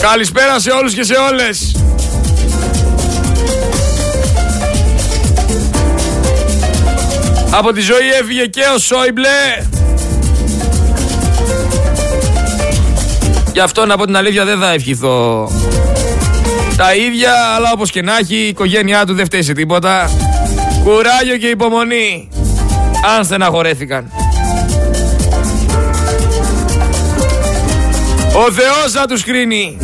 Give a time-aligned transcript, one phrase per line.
[0.00, 1.76] Καλησπέρα σε όλους και σε όλες.
[7.50, 9.64] Από τη ζωή έφυγε και ο Σόιμπλε.
[13.52, 15.50] Γι' αυτό να πω την αλήθεια δεν θα ευχηθώ
[16.76, 20.10] τα ίδια, αλλά όπως και να έχει η οικογένειά του δεν φταίει σε τίποτα.
[20.84, 22.28] Κουράγιο και υπομονή,
[23.16, 24.10] αν στεναχωρέθηκαν.
[28.32, 29.78] Ο Θεός θα τους κρίνει.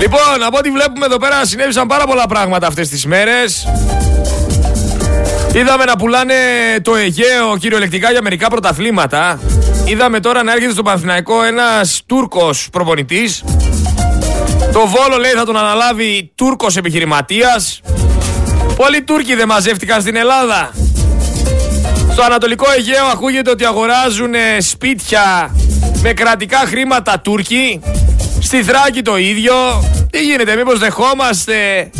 [0.00, 3.68] Λοιπόν, από ό,τι βλέπουμε εδώ πέρα συνέβησαν πάρα πολλά πράγματα αυτές τις μέρες.
[5.54, 6.34] Είδαμε να πουλάνε
[6.82, 9.40] το Αιγαίο κυριολεκτικά για μερικά πρωταθλήματα.
[9.84, 13.44] Είδαμε τώρα να έρχεται στο Παναθηναϊκό ένας Τούρκος προπονητής.
[14.72, 17.80] Το Βόλο λέει θα τον αναλάβει Τούρκος επιχειρηματίας.
[18.76, 20.70] Πολλοί Τούρκοι δεν μαζεύτηκαν στην Ελλάδα.
[22.12, 25.54] Στο Ανατολικό Αιγαίο ακούγεται ότι αγοράζουν σπίτια
[26.02, 27.80] με κρατικά χρήματα Τούρκοι.
[28.40, 29.54] Στη Θράκη το ίδιο.
[30.10, 31.90] Τι γίνεται, μήπως δεχόμαστε;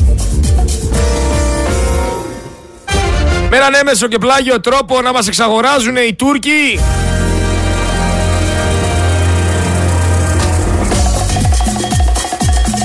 [3.51, 6.81] Με έναν έμεσο και πλάγιο τρόπο να μας εξαγοράζουν οι Τούρκοι.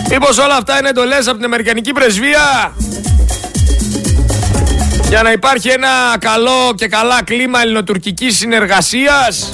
[0.10, 2.74] Μήπως όλα αυτά είναι εντολές από την Αμερικανική Πρεσβεία;
[5.10, 9.50] Για να υπάρχει ένα καλό και καλά κλίμα ελληνοτουρκικής συνεργασίας.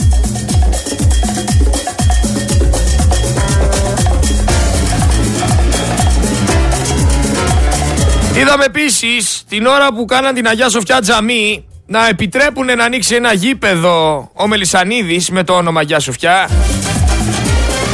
[8.41, 13.33] Είδαμε επίσης την ώρα που κάναν την Αγία Σοφιά Τζαμί να επιτρέπουν να ανοίξει ένα
[13.33, 16.49] γήπεδο ο Μελισανίδης με το όνομα Αγία Σοφιά.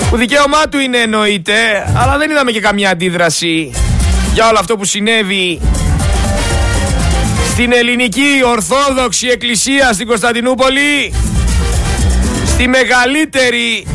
[0.09, 1.53] Που δικαίωμά του είναι εννοείται
[1.95, 3.71] αλλά δεν είδαμε και καμία αντίδραση
[4.33, 5.61] για όλο αυτό που συνέβη
[7.51, 11.13] στην ελληνική Ορθόδοξη Εκκλησία στην Κωνσταντινούπολη
[12.45, 13.87] στη μεγαλύτερη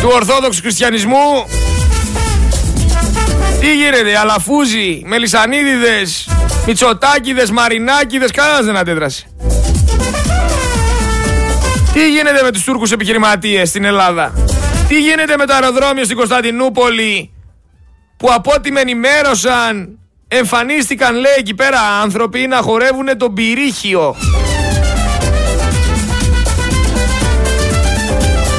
[0.00, 1.46] του Ορθόδοξου Χριστιανισμού
[3.60, 6.28] τι γίνεται, αλαφούζοι, μελισανίδιδες,
[6.66, 9.26] μητσοτάκιδες, μαρινάκιδες, κανένας δεν αντέδρασε.
[11.92, 14.32] Τι γίνεται με τους Τούρκους επιχειρηματίες στην Ελλάδα;
[14.88, 17.30] Τι γίνεται με το αεροδρόμιο στην Κωνσταντινούπολη
[18.16, 24.16] που από ό,τι με ενημέρωσαν εμφανίστηκαν λέει εκεί πέρα άνθρωποι να χορεύουν τον πυρίχιο.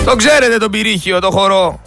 [0.05, 1.79] Το ξέρετε τον πυρίχιο, το χορό.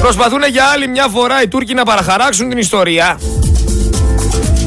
[0.00, 3.20] Προσπαθούν για άλλη μια φορά οι Τούρκοι να παραχαράξουν την ιστορία.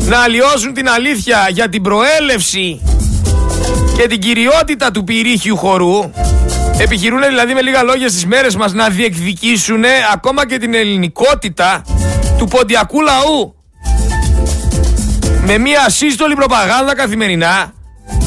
[0.05, 2.81] Να αλλοιώσουν την αλήθεια για την προέλευση
[3.97, 6.11] και την κυριότητα του πυρίχιου χορού.
[6.77, 9.83] Επιχειρούν δηλαδή με λίγα λόγια στις μέρες μας να διεκδικήσουν
[10.13, 11.83] ακόμα και την ελληνικότητα
[12.37, 13.55] του ποντιακού λαού.
[15.45, 17.73] Με μια σύστολη προπαγάνδα καθημερινά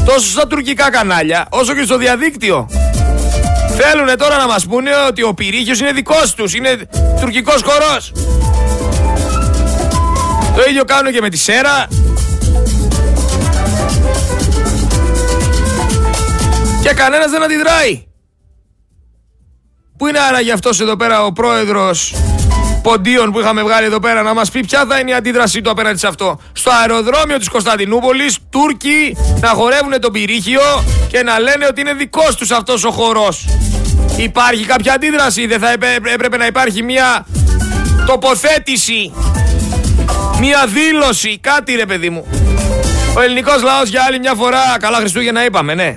[0.04, 2.68] τόσο στα τουρκικά κανάλια όσο και στο διαδίκτυο.
[3.80, 6.88] Θέλουν τώρα να μας πούνε ότι ο πυρίχιος είναι δικός τους, είναι
[7.20, 8.12] τουρκικός χορός.
[10.56, 11.88] Το ίδιο κάνουν και με τη Σέρα.
[16.82, 18.06] Και κανένας δεν αντιδράει.
[19.98, 22.14] Πού είναι άραγε αυτός εδώ πέρα ο πρόεδρος
[22.82, 25.70] ποντίων που είχαμε βγάλει εδώ πέρα να μας πει ποια θα είναι η αντίδρασή του
[25.70, 26.40] απέναντι σε αυτό.
[26.52, 32.36] Στο αεροδρόμιο της Κωνσταντινούπολης, Τούρκοι να χορεύουν τον πυρίχιο και να λένε ότι είναι δικός
[32.36, 33.44] τους αυτός ο χορός.
[34.16, 35.70] Υπάρχει κάποια αντίδραση, δεν θα
[36.12, 37.26] έπρεπε να υπάρχει μια
[38.06, 39.12] τοποθέτηση,
[40.40, 42.26] μια δήλωση, κάτι ρε παιδί μου.
[43.16, 45.96] Ο ελληνικός λαός για άλλη μια φορά, καλά Χριστούγεννα είπαμε, ναι.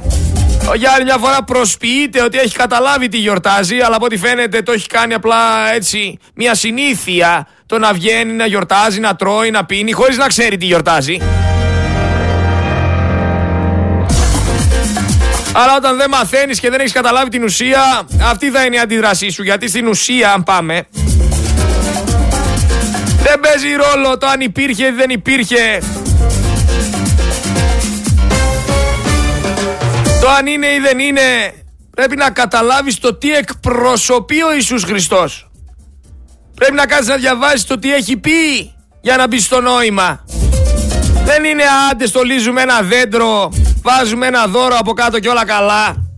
[0.75, 4.71] Για άλλη μια φορά προσποιείται ότι έχει καταλάβει τι γιορτάζει, αλλά από ό,τι φαίνεται το
[4.71, 9.91] έχει κάνει απλά έτσι μια συνήθεια το να βγαίνει, να γιορτάζει, να τρώει, να πίνει,
[9.91, 11.17] χωρίς να ξέρει τι γιορτάζει.
[15.53, 19.29] Αλλά όταν δεν μαθαίνεις και δεν έχεις καταλάβει την ουσία, αυτή θα είναι η αντίδρασή
[19.29, 19.43] σου.
[19.43, 20.87] Γιατί στην ουσία, αν πάμε,
[23.23, 25.81] δεν παίζει ρόλο το αν υπήρχε ή δεν υπήρχε.
[30.21, 31.53] Το αν είναι ή δεν είναι,
[31.95, 35.51] πρέπει να καταλάβεις το τι εκπροσωπεί ο Ιησούς Χριστός.
[36.55, 38.31] Πρέπει να κάνεις να διαβάσεις το τι έχει πει
[39.01, 40.25] για να μπεις στο νόημα.
[41.23, 43.51] Δεν είναι άντε στολίζουμε ένα δέντρο,
[43.81, 46.09] βάζουμε ένα δώρο από κάτω και όλα καλά.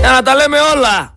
[0.00, 1.14] Για να τα λέμε όλα.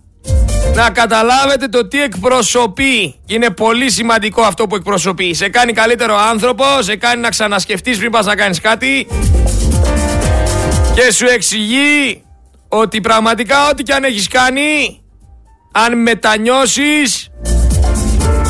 [0.76, 3.16] Να καταλάβετε το τι εκπροσωπεί.
[3.26, 5.34] Είναι πολύ σημαντικό αυτό που εκπροσωπεί.
[5.34, 9.08] Σε κάνει καλύτερο άνθρωπο, σε κάνει να ξανασκεφτείς πριν πας να κάνεις κάτι
[10.96, 12.24] και σου εξηγεί
[12.68, 15.02] ότι πραγματικά ό,τι και αν έχεις κάνει,
[15.72, 17.30] αν μετανιώσεις,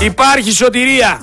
[0.03, 1.19] υπάρχει σωτηρία.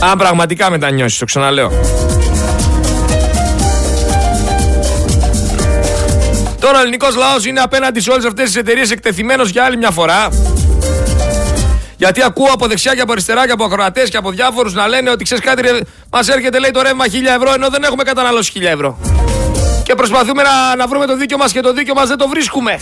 [0.00, 1.72] Αν πραγματικά μετανιώσεις, το ξαναλέω.
[6.60, 9.90] Τώρα ο ελληνικός λαός είναι απέναντι σε όλες αυτές τις εταιρείες εκτεθειμένος για άλλη μια
[9.90, 10.28] φορά.
[11.96, 15.10] Γιατί ακούω από δεξιά και από αριστερά και από ακροατές και από διάφορους να λένε
[15.10, 15.62] ότι ξέρεις κάτι,
[16.10, 18.98] μας έρχεται λέει το ρεύμα 1000 ευρώ ενώ δεν έχουμε καταναλώσει 1000 ευρώ.
[19.82, 22.78] Και προσπαθούμε να, να βρούμε το δίκιο μας και το δίκιο μας δεν το βρίσκουμε.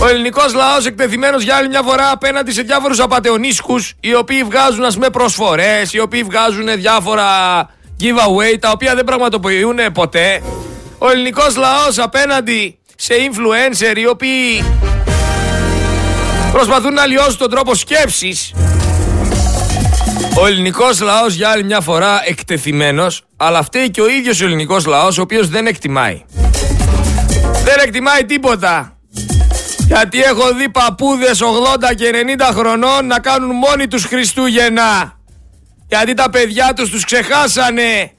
[0.00, 4.84] Ο ελληνικός λαός εκτεθειμένος για άλλη μια φορά απέναντι σε διάφορους απαταιωνίσκου οι οποίοι βγάζουν
[4.84, 7.24] ας πούμε προσφορές, οι οποίοι βγάζουν διάφορα
[8.00, 10.42] giveaway τα οποία δεν πραγματοποιούν ποτέ.
[10.98, 14.64] Ο ελληνικός λαός απέναντι σε influencer οι οποίοι
[16.52, 18.52] προσπαθούν να λιώσουν τον τρόπο σκέψης
[20.40, 24.86] ο ελληνικός λαός για άλλη μια φορά εκτεθειμένος, αλλά φταίει και ο ίδιος ο ελληνικός
[24.86, 26.24] λαός, ο οποίος δεν εκτιμάει.
[27.64, 28.97] Δεν εκτιμάει τίποτα.
[29.88, 31.40] Γιατί έχω δει παππούδες
[31.90, 35.18] 80 και 90 χρονών να κάνουν μόνοι τους Χριστούγεννα.
[35.88, 38.10] Γιατί τα παιδιά τους τους ξεχάσανε.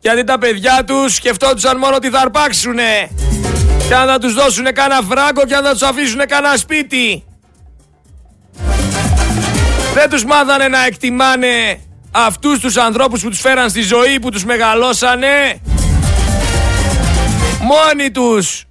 [0.00, 3.10] Γιατί τα παιδιά τους σκεφτόντουσαν μόνο ότι θα αρπάξουνε.
[3.88, 7.24] Και αν θα τους δώσουνε κάνα φράγκο και αν θα τους αφήσουνε κάνα σπίτι.
[9.94, 11.80] Δεν τους μάθανε να εκτιμάνε
[12.10, 15.60] αυτούς τους ανθρώπους που τους φέραν στη ζωή, που τους μεγαλώσανε.
[17.60, 18.62] Μόνοι τους.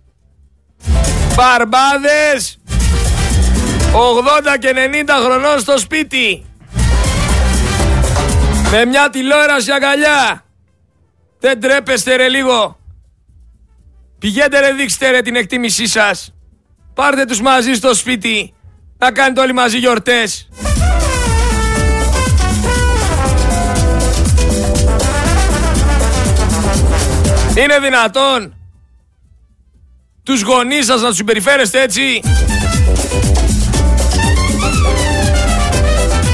[1.38, 2.58] Μπαρμπάδες.
[4.54, 6.46] 80 και 90 χρονών στο σπίτι.
[8.72, 10.44] Με μια τηλεόραση αγκαλιά.
[11.40, 12.78] Δεν τρέπεστε ρε λίγο.
[14.20, 16.34] Πηγαίνετε ρε δείξτε ρε την εκτίμησή σας.
[16.94, 18.54] Πάρτε τους μαζί στο σπίτι.
[18.98, 20.50] Να κάνετε όλοι μαζί γιορτές.
[27.58, 28.57] Είναι δυνατόν
[30.28, 32.22] τους γονείς σας να τους συμπεριφέρεστε έτσι.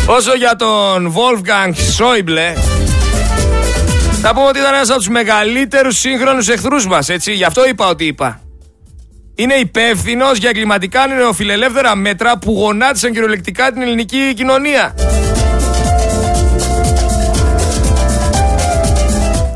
[0.07, 2.57] Όσο για τον Wolfgang Schäuble,
[4.21, 7.33] θα πούμε ότι ήταν ένας από τους μεγαλύτερους σύγχρονους εχθρούς μας, έτσι.
[7.33, 8.41] Γι' αυτό είπα ότι είπα.
[9.35, 14.95] Είναι υπεύθυνος για εγκληματικά νεοφιλελεύθερα μέτρα που γονάτισαν κυριολεκτικά την ελληνική κοινωνία.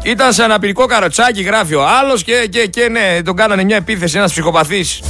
[0.08, 4.18] Ήταν σε αναπηρικό καροτσάκι, γράφει ο άλλος και, και, και ναι, τον κάνανε μια επίθεση,
[4.18, 5.02] ένας ψυχοπαθής.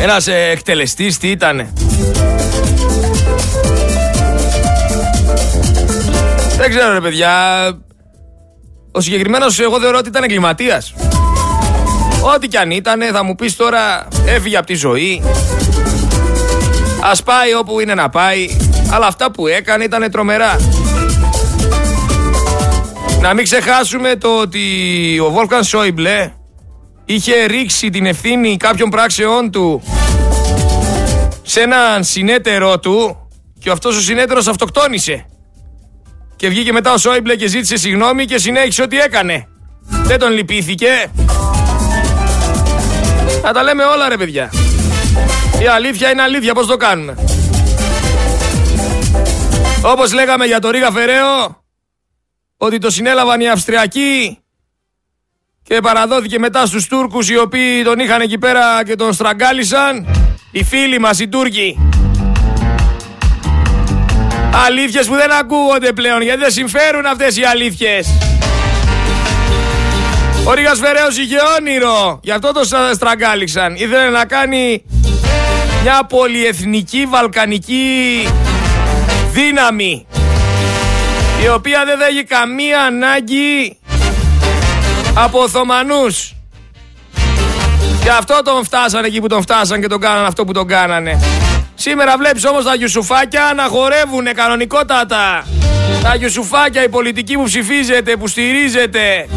[0.00, 1.72] Ένας ε, εκτελεστής, τι ήτανε.
[6.56, 7.32] Δεν ξέρω ρε παιδιά.
[8.92, 10.94] Ο συγκεκριμένος εγώ θεωρώ ότι ήταν εγκληματίας.
[12.34, 15.22] Ό,τι κι αν ήταν, θα μου πεις τώρα έφυγε από τη ζωή.
[17.00, 18.56] Α πάει όπου είναι να πάει.
[18.90, 20.56] Αλλά αυτά που έκανε ήταν τρομερά.
[23.20, 24.60] Να μην ξεχάσουμε το ότι
[25.18, 26.32] ο Βόλκαν Σόιμπλε
[27.04, 29.82] είχε ρίξει την ευθύνη κάποιων πράξεών του
[31.42, 33.28] σε έναν συνέτερό του
[33.58, 35.26] και αυτός ο συνέτερος αυτοκτόνησε.
[36.36, 39.48] Και βγήκε μετά ο Σόιμπλε και ζήτησε συγγνώμη και συνέχισε ό,τι έκανε.
[39.88, 41.10] Δεν τον λυπήθηκε.
[43.42, 44.52] Θα τα λέμε όλα ρε παιδιά.
[45.62, 47.14] Η αλήθεια είναι αλήθεια, πώς το κάνουμε.
[49.82, 51.64] Όπως λέγαμε για το Ρίγα Φεραίο,
[52.56, 54.38] ότι το συνέλαβαν οι Αυστριακοί
[55.62, 60.06] και παραδόθηκε μετά στους Τούρκους οι οποίοι τον είχαν εκεί πέρα και τον στραγγάλισαν.
[60.50, 61.78] Οι φίλοι μας οι Τούρκοι.
[64.66, 68.08] Αλήθειες που δεν ακούγονται πλέον γιατί δεν συμφέρουν αυτές οι αλήθειες.
[70.44, 72.60] Ο Ρίγας Φεραίος είχε όνειρο, γι' αυτό το
[72.94, 73.74] στραγγάλιξαν.
[73.74, 74.84] Ήθελε να κάνει
[75.82, 78.28] μια πολυεθνική βαλκανική
[79.32, 80.06] δύναμη
[81.42, 83.78] η οποία δεν θα έχει καμία ανάγκη
[85.14, 86.34] από Οθωμανούς.
[88.02, 91.20] Και αυτό τον φτάσανε εκεί που τον φτάσανε και τον κάνανε αυτό που τον κάνανε.
[91.74, 95.46] Σήμερα βλέπεις όμως τα γιουσουφάκια να χορεύουνε κανονικότατα.
[96.02, 99.28] Τα γιουσουφάκια, η πολιτική που ψηφίζετε, που στηρίζετε.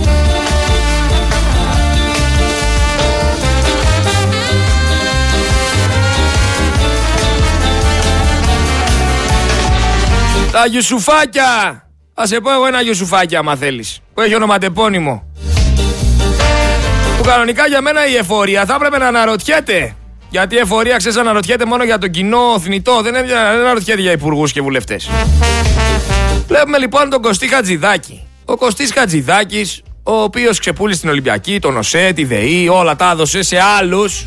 [10.51, 11.83] Τα γιουσουφάκια
[12.21, 13.99] Α σε πω εγώ ένα γιουσουφάκι άμα θέλεις.
[14.13, 15.23] Που έχει ονοματεπώνυμο.
[17.17, 19.95] Που κανονικά για μένα η εφορία θα έπρεπε να αναρωτιέται.
[20.29, 23.01] Γιατί η εφορία ξέρεις αναρωτιέται μόνο για τον κοινό θνητό.
[23.01, 25.09] Δεν, δεν αναρωτιέται για υπουργούς και βουλευτές.
[26.47, 28.27] Βλέπουμε λοιπόν τον Κωστή Χατζηδάκη.
[28.45, 33.41] Ο Κωστής Χατζηδάκης, ο οποίος ξεπούλησε την Ολυμπιακή, τον ΟΣΕ, τη ΔΕΗ, όλα τα έδωσε
[33.41, 34.25] σε άλλους.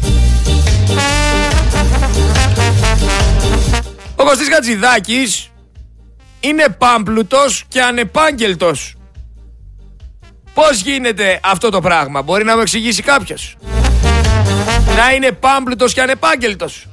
[4.17, 5.52] Ο Κωστής Χατζηδάκης
[6.43, 8.95] είναι πάμπλουτος και ανεπάγγελτος.
[10.55, 13.57] Πώς γίνεται αυτό το πράγμα, μπορεί να μου εξηγήσει κάποιος.
[14.97, 16.87] Να είναι πάμπλουτος και ανεπάγγελτος.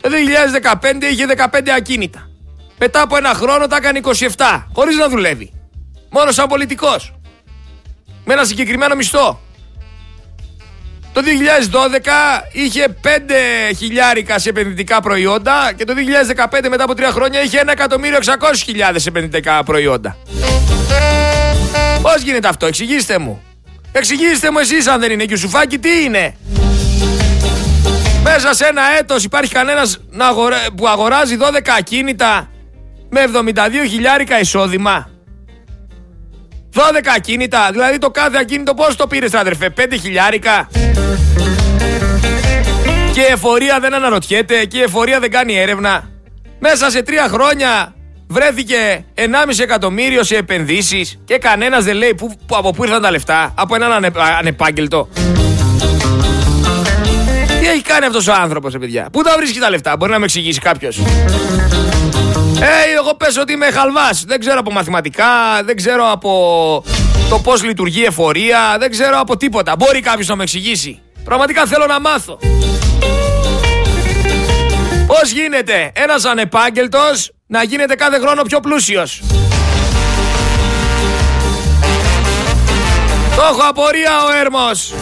[0.00, 2.28] Το 2015 είχε 15 ακίνητα.
[2.78, 5.52] Μετά από ένα χρόνο τα έκανε 27, χωρίς να δουλεύει.
[6.10, 7.14] Μόνος σαν πολιτικός.
[8.24, 9.40] Με ένα συγκεκριμένο μισθό.
[11.12, 13.08] Το 2012 είχε 5
[13.76, 15.94] χιλιάρικα σε επενδυτικά προϊόντα και το
[16.60, 20.16] 2015 μετά από 3 χρόνια είχε 1.600.000 σε επενδυτικά προϊόντα.
[22.02, 23.42] Πώς γίνεται αυτό, εξηγήστε μου.
[23.92, 26.34] Εξηγήστε μου εσείς αν δεν είναι και σουφάκι τι είναι;
[28.22, 29.98] Μέσα σε ένα έτος υπάρχει κανένας
[30.76, 32.50] που αγοράζει 12 ακίνητα
[33.10, 33.20] με
[33.54, 35.10] 72 χιλιάρικα εισόδημα.
[36.74, 36.80] 12
[37.16, 40.68] ακίνητα, δηλαδή το κάθε ακίνητο πώς το πήρες αδερφέ, 5 χιλιάρικα.
[43.12, 46.10] Και η εφορία δεν αναρωτιέται και η εφορία δεν κάνει έρευνα.
[46.58, 47.94] Μέσα σε τρία χρόνια
[48.26, 49.24] βρέθηκε 1,5
[49.58, 53.92] εκατομμύριο σε επενδύσεις και κανένας δεν λέει που, από πού ήρθαν τα λεφτά, από έναν
[53.92, 55.08] ανε, ανεπάγγελτο.
[57.60, 60.24] Τι έχει κάνει αυτός ο άνθρωπος, παιδιά; Πού τα βρίσκει τα λεφτά, μπορεί να με
[60.24, 61.00] εξηγήσει κάποιος.
[62.62, 64.24] Ε, εγώ πες ότι είμαι χαλβάς.
[64.26, 65.26] Δεν ξέρω από μαθηματικά,
[65.64, 66.84] δεν ξέρω από
[67.28, 69.74] το πώς λειτουργεί εφορία, δεν ξέρω από τίποτα.
[69.78, 71.00] Μπορεί κάποιος να με εξηγήσει.
[71.24, 72.38] Πραγματικά θέλω να μάθω.
[75.06, 79.22] Πώς γίνεται ένας ανεπάγγελτος να γίνεται κάθε χρόνο πιο πλούσιος;
[83.36, 84.94] Το έχω απορία ο Έρμος.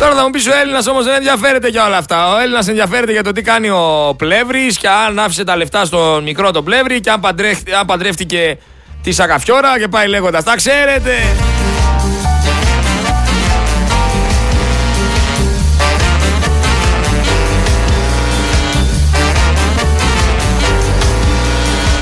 [0.00, 2.34] Τώρα θα μου πεις ο Έλληνας όμως δεν ενδιαφέρεται για όλα αυτά.
[2.34, 6.22] Ο Έλληνας ενδιαφέρεται για το τι κάνει ο Πλεύρης και αν άφησε τα λεφτά στον
[6.22, 7.20] μικρό το Πλεύρη και αν,
[7.78, 8.58] αν παντρεύτηκε
[9.02, 10.44] τη Σακαφιόρα και πάει λέγοντας.
[10.44, 11.12] Τα ξέρετε.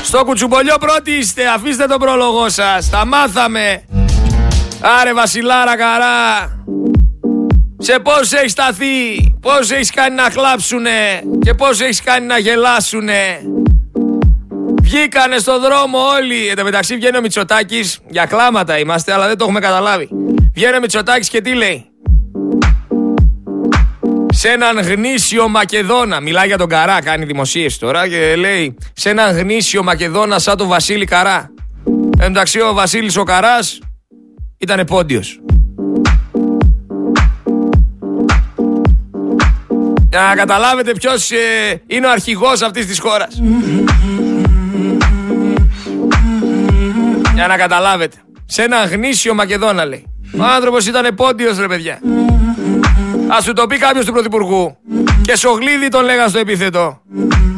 [0.03, 3.83] Στο κουτσουμπολιό πρώτοι είστε, αφήστε τον πρόλογο σας, τα μάθαμε.
[4.99, 6.59] Άρε Βασιλάρα καρά.
[7.81, 13.41] Σε πώς έχεις σταθεί, πώς έχεις κάνει να χλάψουνε και πώς έχεις κάνει να γελάσουνε.
[14.81, 16.47] Βγήκανε στο δρόμο όλοι.
[16.47, 20.09] Εν τω μεταξύ βγαίνει ο Μητσοτάκης, για κλάματα είμαστε, αλλά δεν το έχουμε καταλάβει.
[20.53, 21.85] Βγαίνει ο Μητσοτάκης και τι λέει.
[24.33, 29.37] Σε έναν γνήσιο Μακεδόνα, μιλάει για τον Καρά, κάνει δημοσίευση τώρα και λέει σε έναν
[29.37, 31.53] γνήσιο Μακεδόνα σαν τον Βασίλη Καρά.
[32.19, 33.79] Εν μεταξύ ο Βασίλης ο Καράς
[34.57, 35.39] ήταν πόντιος.
[40.09, 43.41] Για να καταλάβετε ποιος ε, είναι ο αρχηγός αυτής της χώρας.
[47.33, 48.15] Για να καταλάβετε.
[48.45, 50.05] Σε ένα γνήσιο Μακεδόνα λέει.
[50.39, 51.99] Ο άνθρωπος ήταν πόντιος ρε παιδιά.
[53.27, 54.77] Ας σου το πει κάποιος του Πρωθυπουργού.
[55.21, 57.01] Και Σογλίδη τον λέγαν στο επίθετο.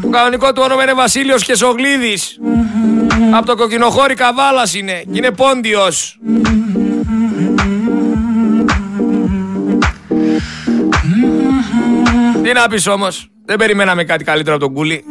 [0.02, 2.40] Το κανονικό του όνομα είναι Βασίλειος και Σογλίδης.
[3.34, 5.04] Από το κοκκινοχώρι Καβάλας είναι.
[5.12, 6.20] Και είναι πόντιος.
[12.52, 15.04] Τι να πεις όμως, δεν περιμέναμε κάτι καλύτερο από τον Κούλι.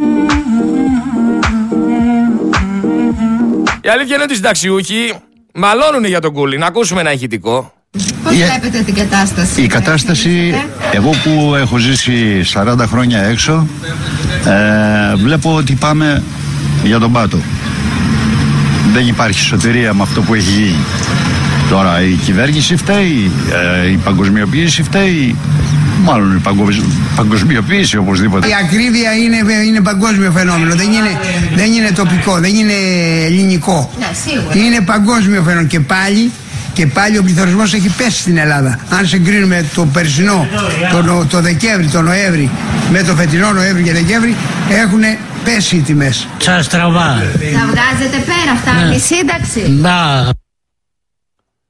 [3.80, 5.12] Η αλήθεια είναι ότι οι συνταξιούχοι
[5.54, 6.58] μαλώνουν για τον Κούλι.
[6.58, 7.72] Να ακούσουμε ένα ηχητικό.
[8.22, 10.54] Πώς βλέπετε την κατάσταση; Η κατάσταση,
[10.92, 13.66] εγώ που έχω ζήσει 40 χρόνια έξω,
[14.44, 16.22] ε, βλέπω ότι πάμε
[16.84, 17.38] για τον πάτο.
[18.92, 20.84] Δεν υπάρχει σωτηρία με αυτό που έχει γίνει.
[21.70, 23.30] Τώρα η κυβέρνηση φταίει,
[23.82, 25.36] ε, η παγκοσμιοποίηση φταίει,
[26.02, 26.40] Μάλλον η
[27.16, 28.48] παγκοσμιοποίηση οπωσδήποτε.
[28.48, 30.74] Η ακρίβεια είναι, είναι παγκόσμιο φαινόμενο.
[30.74, 31.18] Δεν είναι,
[31.54, 32.72] δεν είναι τοπικό, δεν είναι
[33.24, 33.90] ελληνικό.
[33.98, 35.66] Ναι, είναι παγκόσμιο φαινόμενο.
[35.66, 36.30] Και πάλι,
[36.72, 38.78] και πάλι ο πληθωρισμός έχει πέσει στην Ελλάδα.
[38.90, 40.48] Αν συγκρίνουμε το περσινό,
[40.90, 42.50] το, το Δεκέμβρη, το Νοέμβρη
[42.90, 44.36] με το φετινό Νοέμβρη και Δεκέμβρη,
[44.68, 45.00] έχουν
[45.44, 46.28] πέσει οι τιμές.
[46.38, 47.22] Σας τραβά.
[47.54, 48.94] Θα βγάζετε πέρα, φτάνει ναι.
[48.94, 49.70] η σύνταξη.
[49.70, 50.28] Να.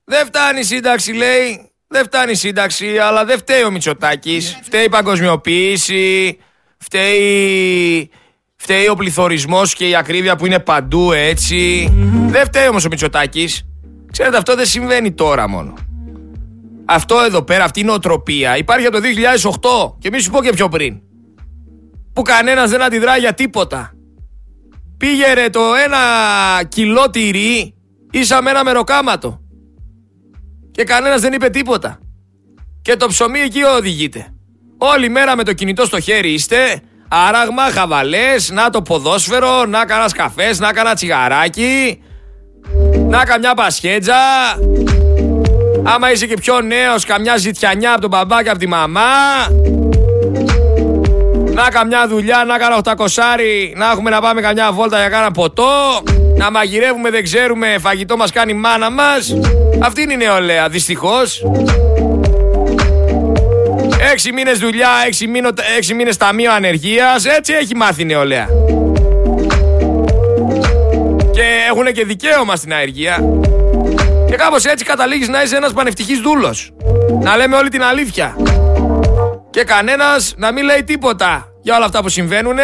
[0.05, 1.70] Δεν φτάνει η σύνταξη, λέει.
[1.93, 4.59] Δεν φτάνει η σύνταξη, αλλά δεν φταίει ο Μητσοτάκης.
[4.63, 6.39] Φταίει η παγκοσμιοποίηση,
[6.79, 8.11] φταίει,
[8.57, 11.93] φταίει ο πληθωρισμός και η ακρίβεια που είναι παντού έτσι.
[12.27, 13.67] Δεν φταίει όμως ο Μητσοτάκης.
[14.13, 15.75] Ξέρετε, αυτό δεν συμβαίνει τώρα μόνο.
[16.85, 19.03] Αυτό εδώ πέρα, αυτή η νοοτροπία υπάρχει από το
[19.93, 21.01] 2008 και μη σου πω και πιο πριν.
[22.13, 23.93] Που κανένας δεν αντιδρά για τίποτα.
[24.97, 25.99] Πήγε το ένα
[26.69, 27.75] κιλό τυρί
[28.11, 29.41] ίσα με ένα μεροκάματο
[30.73, 31.99] και κανένας δεν είπε τίποτα.
[32.83, 34.35] Και το ψωμί εκεί οδηγείται.
[34.79, 36.81] Όλη μέρα με το κινητό στο χέρι είστε.
[37.09, 42.03] Άραγμα, χαβαλές, να το ποδόσφαιρο, να κάνα καφές, να κάνα τσιγαράκι,
[43.09, 44.15] να καμιά πασχέτζα.
[45.83, 49.01] Άμα είσαι και πιο νέος, καμιά ζητιανιά από τον μπαμπά και από τη μαμά.
[51.53, 56.03] Να καμιά δουλειά, να κάνα 800 να έχουμε να πάμε καμιά βόλτα για κάνα ποτό.
[56.41, 59.35] Να μαγειρεύουμε δεν ξέρουμε, φαγητό μας κάνει η μάνα μας.
[59.83, 61.43] Αυτή είναι η νεολαία, δυστυχώς.
[64.13, 68.49] Έξι μήνες δουλειά, έξι, μήνο, έξι μήνες ταμείο ανεργίας, έτσι έχει μάθει η νεολαία.
[71.31, 73.19] Και έχουν και δικαίωμα στην αεργία.
[74.29, 76.71] Και κάπως έτσι καταλήγεις να είσαι ένας πανευτυχής δούλος.
[77.23, 78.37] Να λέμε όλη την αλήθεια.
[79.51, 82.59] Και κανένας να μην λέει τίποτα για όλα αυτά που συμβαίνουν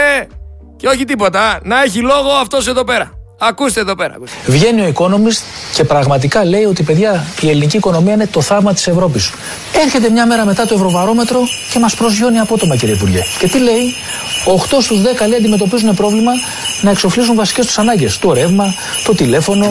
[0.77, 1.61] και όχι τίποτα.
[1.63, 3.16] Να έχει λόγο αυτός εδώ πέρα.
[3.39, 4.15] Ακούστε εδώ πέρα.
[4.15, 4.35] Ακούστε.
[4.47, 5.43] Βγαίνει ο Economist
[5.75, 9.33] και πραγματικά λέει ότι παιδιά η ελληνική οικονομία είναι το θαύμα της Ευρώπης.
[9.85, 11.41] Έρχεται μια μέρα μετά το Ευρωβαρόμετρο
[11.73, 13.21] και μας προσγειώνει απότομα, κύριε Υπουργέ.
[13.39, 13.95] Και τι λέει,
[14.45, 16.33] 8 στους 10 λέει αντιμετωπίζουν πρόβλημα
[16.81, 18.19] να εξοφλήσουν βασικές τους ανάγκες.
[18.19, 18.75] Το ρεύμα,
[19.05, 19.65] το τηλέφωνο.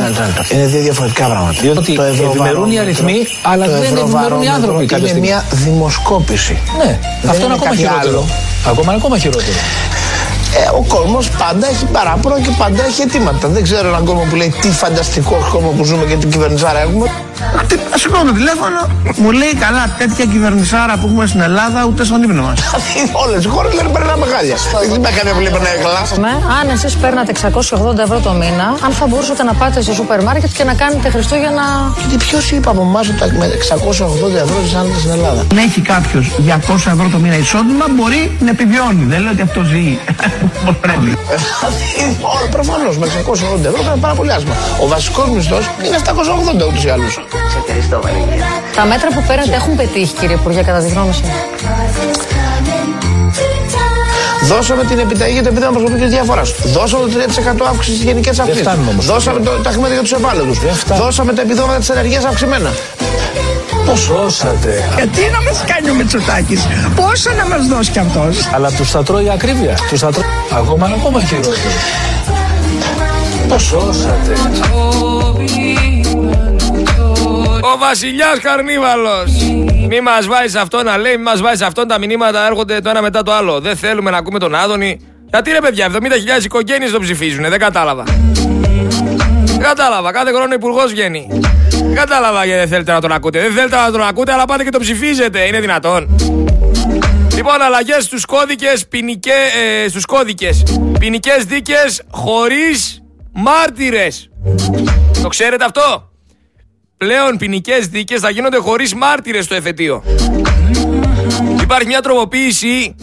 [0.53, 1.59] Είναι δύο διαφορετικά πράγματα.
[1.61, 5.27] Διότι Το ευημερούν οι αριθμοί, αλλά το δεν ευημερούν οι Ευρωβαρόμετρο άνθρωποι κάποια Είναι στιγμή.
[5.27, 6.57] μια δημοσκόπηση.
[6.77, 6.83] Ναι,
[7.21, 8.09] Δεν αυτό είναι είναι ακόμα κάτι χειρότερο.
[8.09, 8.25] άλλο.
[8.67, 9.51] Ακόμα είναι ακόμα χειρότερο.
[10.57, 13.47] Ε, ο κόσμος πάντα έχει παράπονο και πάντα έχει αιτήματα.
[13.47, 17.11] Δεν ξέρω έναν κόσμο που λέει τι φανταστικό χώμα που ζούμε και τι κυβερνησάρα έχουμε.
[17.57, 18.79] Χτυπά, σηκώνω το τηλέφωνο,
[19.15, 22.59] μου λέει καλά, τέτοια κυβερνησάρα που έχουμε στην Ελλάδα, ούτε στον ύπνο μας.
[23.23, 24.57] Όλες οι χώρες λένε περνάμε χάλια.
[24.89, 26.01] Δεν με έκανε πολύ περνάει καλά.
[26.25, 30.23] Ναι, αν εσείς παίρνατε 680 ευρώ το μήνα, αν θα μπορούσατε να πάτε στο σούπερ
[30.23, 31.65] μάρκετ και να κάνετε Χριστούγεννα.
[31.99, 36.31] Γιατί ποιος είπε από εμάς ότι με 680 ευρώ ζήσανε στην Ελλάδα; Αν έχει κάποιος
[36.47, 39.03] 200 ευρώ το μήνα εισόδημα, μπορεί να επιβιώνει.
[39.05, 39.99] Δεν λέω ότι αυτό ζει.
[40.61, 41.17] Όπως πρέπει.
[42.55, 44.55] Προφανώς με 680 ευρώ είναι πάρα πολύ άσχημα.
[44.83, 47.24] Ο βασικός μισθός είναι 780 ούτως ή άλλως.
[48.75, 51.27] Τα μέτρα που παίρνετε έχουν πετύχει, κύριε Υπουργέ, κατά τη γνώμη σας;
[54.47, 56.53] Δώσαμε την επιταγή για το επίδομα προσωπικής διαφοράς.
[56.73, 58.61] Δώσαμε το 3% αύξηση στις γενικές αυξήσει.
[58.61, 59.05] φτάνουμε όμως.
[59.05, 60.57] Δώσαμε το, τα χρήματα για τους ευάλωτους.
[60.57, 61.05] φτάνουμε.
[61.05, 62.69] Δώσαμε τα επιδόματα της ενεργεία αυξημένα.
[63.85, 64.89] Ποσώσατε.
[64.95, 69.03] Γιατί να μας κάνει ο Μητσοτάκης, πόσα να μας δώσει κι αυτός; Αλλά τους θα
[69.03, 69.77] τρώει η ακρίβεια.
[69.89, 70.25] Τους θα τρώει.
[70.51, 71.55] Ακόμα είναι ακόμα χειρότερο.
[73.47, 74.33] Ποσώσατε.
[77.75, 79.31] Ο Βασιλιάς Καρνίβαλος.
[79.89, 81.85] Μη μας βάζεις αυτό να λέει, μη μας βάζεις αυτό.
[81.85, 83.59] Τα μηνύματα έρχονται το ένα μετά το άλλο.
[83.59, 84.99] Δεν θέλουμε να ακούμε τον Άδωνη.
[85.29, 87.49] Γιατί ρε παιδιά, 70.000 οικογένειες το ψηφίζουν.
[87.49, 88.03] Δεν κατάλαβα.
[89.45, 90.11] Δεν κατάλαβα.
[90.11, 91.27] Κάθε χρόνο υπουργός βγαίνει.
[91.69, 93.39] Δεν κατάλαβα γιατί δεν θέλετε να τον ακούτε.
[93.39, 95.39] Δεν θέλετε να τον ακούτε, αλλά πάτε και το ψηφίζετε.
[95.39, 96.15] Είναι δυνατόν.
[97.35, 99.33] Λοιπόν, αλλαγές στους κώδικες ποινικέ.
[99.83, 100.63] Ε, στους κώδικες.
[100.99, 104.29] Ποινικές δίκες χωρίς μάρτυρες.
[105.21, 106.09] Το ξέρετε αυτό;
[106.97, 110.03] Πλέον ποινικές δίκες θα γίνονται χωρίς μάρτυρες στο εφετείο.
[111.61, 112.95] Υπάρχει μια τροποποίηση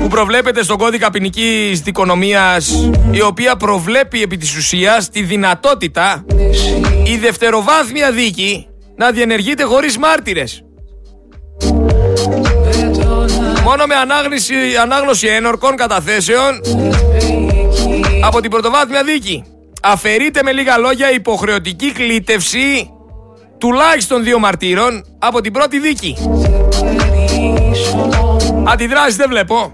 [0.00, 6.24] που προβλέπεται στον κώδικα ποινικής δικονομίας, η οποία προβλέπει επί της ουσίας τη δυνατότητα
[7.04, 10.64] η δευτεροβάθμια δίκη να διενεργείται χωρίς μάρτυρες.
[13.64, 16.60] Μόνο με ανάγνωση, ανάγνωση ένορκων καταθέσεων
[18.22, 19.44] από την πρωτοβάθμια δίκη.
[19.86, 22.90] Αφαιρείται με λίγα λόγια η υποχρεωτική κλήτευση
[23.58, 26.16] τουλάχιστον δύο μαρτύρων από την πρώτη δίκη.
[28.64, 29.72] Αντιδράσεις δεν βλέπω.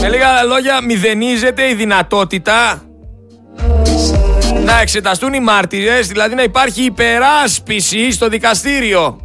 [0.00, 2.82] Με λίγα λόγια μηδενίζεται η δυνατότητα
[4.64, 9.23] να εξεταστούν οι μάρτυρες, δηλαδή να υπάρχει υπεράσπιση στο δικαστήριο.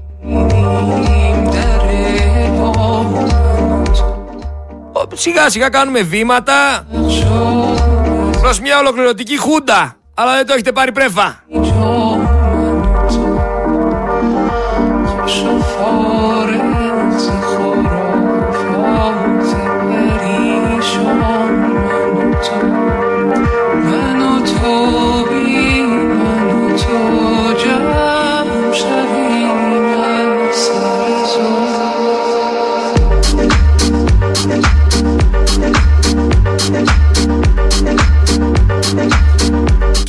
[5.13, 6.87] Σιγά σιγά κάνουμε βήματα
[8.41, 11.43] προς μια ολοκληρωτική χούντα, αλλά δεν το έχετε πάρει πρέφα.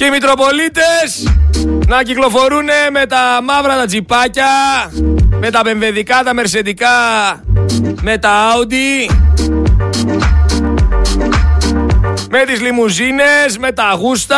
[0.00, 1.28] Και οι Μητροπολίτες
[1.86, 4.46] να κυκλοφορούν με τα μαύρα τα τζιπάκια,
[5.40, 6.88] με τα πεμβεδικά, τα μερσεντικά,
[8.02, 9.12] με τα Audi,
[12.30, 14.36] με τις λιμουζίνες, με τα γούστα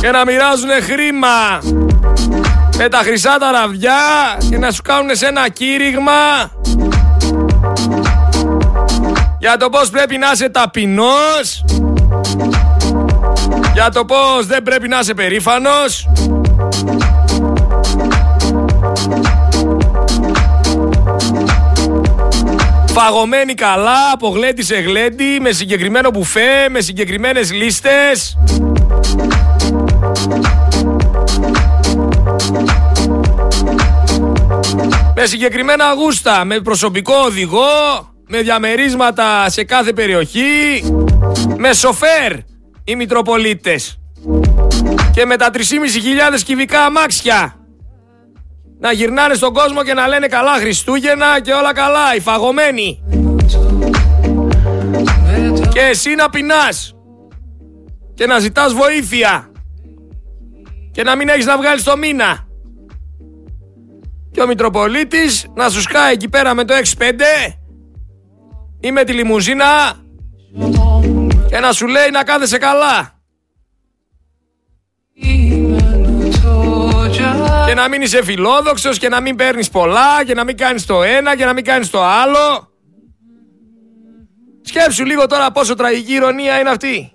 [0.00, 1.60] και να μοιράζουν χρήμα
[2.76, 3.94] με τα χρυσά τα ραβδιά
[4.50, 6.50] και να σου κάνουν σε ένα κήρυγμα
[9.38, 11.64] για το πώς πρέπει να είσαι ταπεινός
[13.76, 16.08] για το πώς δεν πρέπει να είσαι περήφανος.
[22.86, 28.38] Φαγωμένοι καλά, από γλέντι σε γλέντι, με συγκεκριμένο μπουφέ, με συγκεκριμένες λίστες.
[35.14, 37.64] Με συγκεκριμένα γούστα, με προσωπικό οδηγό,
[38.28, 40.82] με διαμερίσματα σε κάθε περιοχή,
[41.56, 42.55] με σοφέρ
[42.86, 43.98] οι Μητροπολίτες.
[45.12, 45.60] και με τα 3.500
[46.44, 47.56] κυβικά αμάξια
[48.78, 53.02] να γυρνάνε στον κόσμο και να λένε καλά Χριστούγεννα και όλα καλά, οι φαγωμένοι.
[55.72, 56.94] Και εσύ να πεινάς
[58.14, 59.50] και να ζητάς βοήθεια
[60.92, 62.46] και να μην έχεις να βγάλεις το μήνα.
[64.30, 67.20] Και ο Μητροπολίτης να σου σκάει εκεί πέρα με το X5
[68.80, 69.64] ή με τη λιμουζίνα
[71.48, 73.14] και να σου λέει να κάθεσαι καλά.
[77.66, 81.02] Και να μην είσαι φιλόδοξος και να μην παίρνεις πολλά και να μην κάνεις το
[81.02, 82.70] ένα και να μην κάνεις το άλλο.
[84.62, 87.12] Σκέψου λίγο τώρα πόσο τραγική ηρωνία είναι αυτή.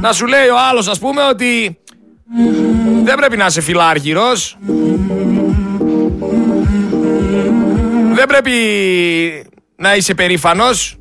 [0.00, 1.78] Να σου λέει ο άλλος ας πούμε ότι
[3.02, 4.58] δεν πρέπει να είσαι φιλάργυρος.
[8.12, 8.52] Δεν πρέπει
[9.76, 10.98] να είσαι περήφανος.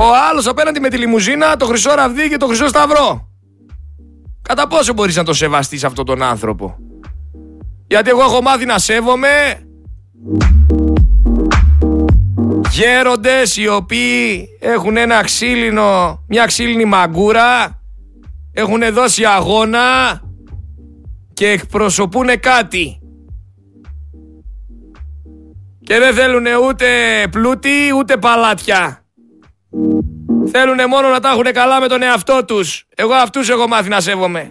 [0.00, 3.28] Ο άλλος απέναντι με τη λιμουζίνα, το χρυσό ραβδί και το χρυσό σταυρό.
[4.42, 6.76] Κατά πόσο μπορείς να το σεβαστείς αυτόν τον άνθρωπο;
[7.86, 9.28] Γιατί εγώ έχω μάθει να σέβομαι
[12.70, 17.82] γέροντες οι οποίοι έχουν ένα ξύλινο, μια ξύλινη μαγκούρα,
[18.52, 20.20] έχουν δώσει αγώνα
[21.32, 22.98] και εκπροσωπούν κάτι.
[25.80, 26.86] Και δεν θέλουν ούτε
[27.30, 28.97] πλούτη ούτε παλάτια.
[30.50, 32.84] Θέλουν μόνο να τα έχουν καλά με τον εαυτό τους.
[32.94, 34.50] Εγώ αυτούς έχω μάθει να σέβομαι.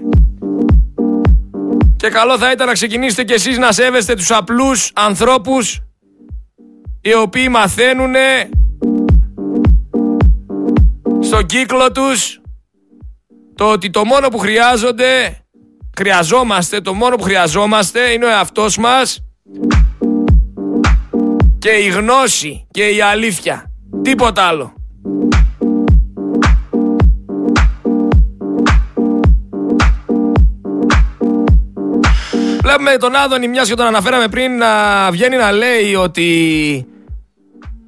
[1.98, 5.80] Και καλό θα ήταν να ξεκινήσετε κι εσείς να σέβεστε τους απλούς ανθρώπους
[7.02, 8.14] οι οποίοι μαθαίνουν
[11.20, 12.42] στον κύκλο τους
[13.56, 15.42] το ότι το μόνο που χρειάζονται,
[15.98, 19.24] χρειαζόμαστε, το μόνο που χρειαζόμαστε είναι ο εαυτός μας
[21.60, 23.72] και η γνώση και η αλήθεια.
[24.02, 24.77] Τίποτα άλλο.
[32.68, 34.68] Βλέπουμε τον Άδωνη, μιας και τον αναφέραμε πριν, να
[35.12, 36.86] βγαίνει να λέει ότι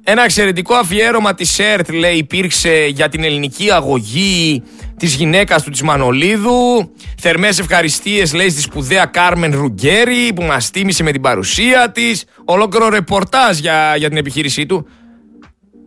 [0.04, 4.62] ένα εξαιρετικό αφιέρωμα της ΕΡΤ λέει υπήρξε για την ελληνική αγωγή
[4.96, 6.90] της γυναίκας του της Μανολίδου.
[7.18, 12.24] Θερμές ευχαριστίες λέει στη σπουδαία Κάρμεν Ρουγκέρι που μας τίμησε με την παρουσία της.
[12.44, 14.86] Ολόκληρο ρεπορτάζ για, για την επιχείρησή του.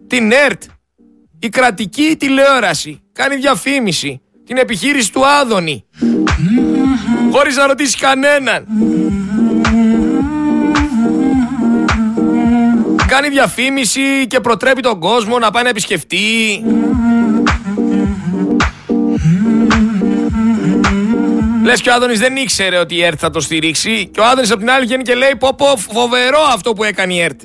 [0.07, 0.63] Την ΕΡΤ,
[1.39, 4.21] η κρατική τηλεόραση, κάνει διαφήμιση.
[4.45, 5.85] Την επιχείρηση του Άδωνη.
[7.35, 8.65] Χωρίς να ρωτήσει κανέναν.
[13.07, 16.17] Κάνει διαφήμιση και προτρέπει τον κόσμο να πάει να επισκεφτεί.
[21.63, 24.51] Λες και ο Άδωνης δεν ήξερε ότι η ΕΡΤ θα το στηρίξει και ο Άδωνης
[24.51, 27.41] από την άλλη βγαίνει και λέει πω πω φοβερό αυτό που έκανε η ΕΡΤ.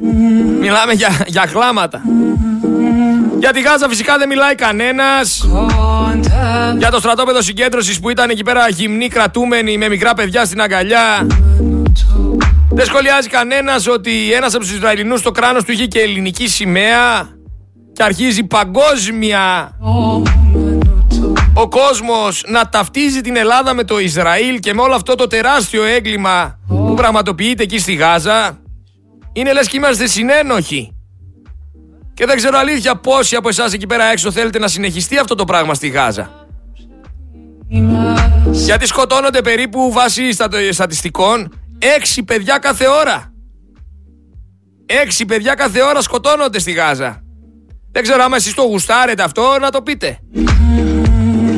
[0.60, 2.02] Μιλάμε για, για χλάματα.
[3.38, 5.48] Για τη Γάζα φυσικά δεν μιλάει κανένας.
[6.78, 11.26] Για το στρατόπεδο συγκέντρωσης που ήταν εκεί πέρα γυμνοί κρατούμενοι με μικρά παιδιά στην αγκαλιά.
[12.70, 17.28] Δεν σχολιάζει κανένας ότι ένας από τους Ισραηλινούς στο κράνος του είχε και ελληνική σημαία
[17.92, 19.72] και αρχίζει παγκόσμια
[21.54, 25.84] ο κόσμος να ταυτίζει την Ελλάδα με το Ισραήλ και με όλο αυτό το τεράστιο
[25.84, 28.58] έγκλημα που πραγματοποιείται εκεί στη Γάζα.
[29.32, 30.97] Είναι λες και είμαστε συνένοχοι.
[32.18, 35.44] Και δεν ξέρω αλήθεια πόσοι από εσάς εκεί πέρα έξω θέλετε να συνεχιστεί αυτό το
[35.44, 36.46] πράγμα στη Γάζα.
[38.50, 40.32] Γιατί σκοτώνονται περίπου βάσει
[40.70, 43.32] στατιστικών έξι παιδιά κάθε ώρα.
[44.86, 47.22] Έξι παιδιά κάθε ώρα σκοτώνονται στη Γάζα.
[47.92, 50.18] Δεν ξέρω άμα εσείς το γουστάρετε αυτό να το πείτε.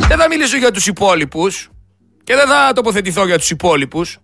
[0.08, 1.70] Δεν θα μιλήσω για τους υπόλοιπους
[2.24, 4.18] και δεν θα τοποθετηθώ για τους υπόλοιπους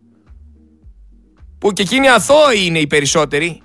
[1.58, 3.62] που και εκείνοι αθώοι είναι οι περισσότεροι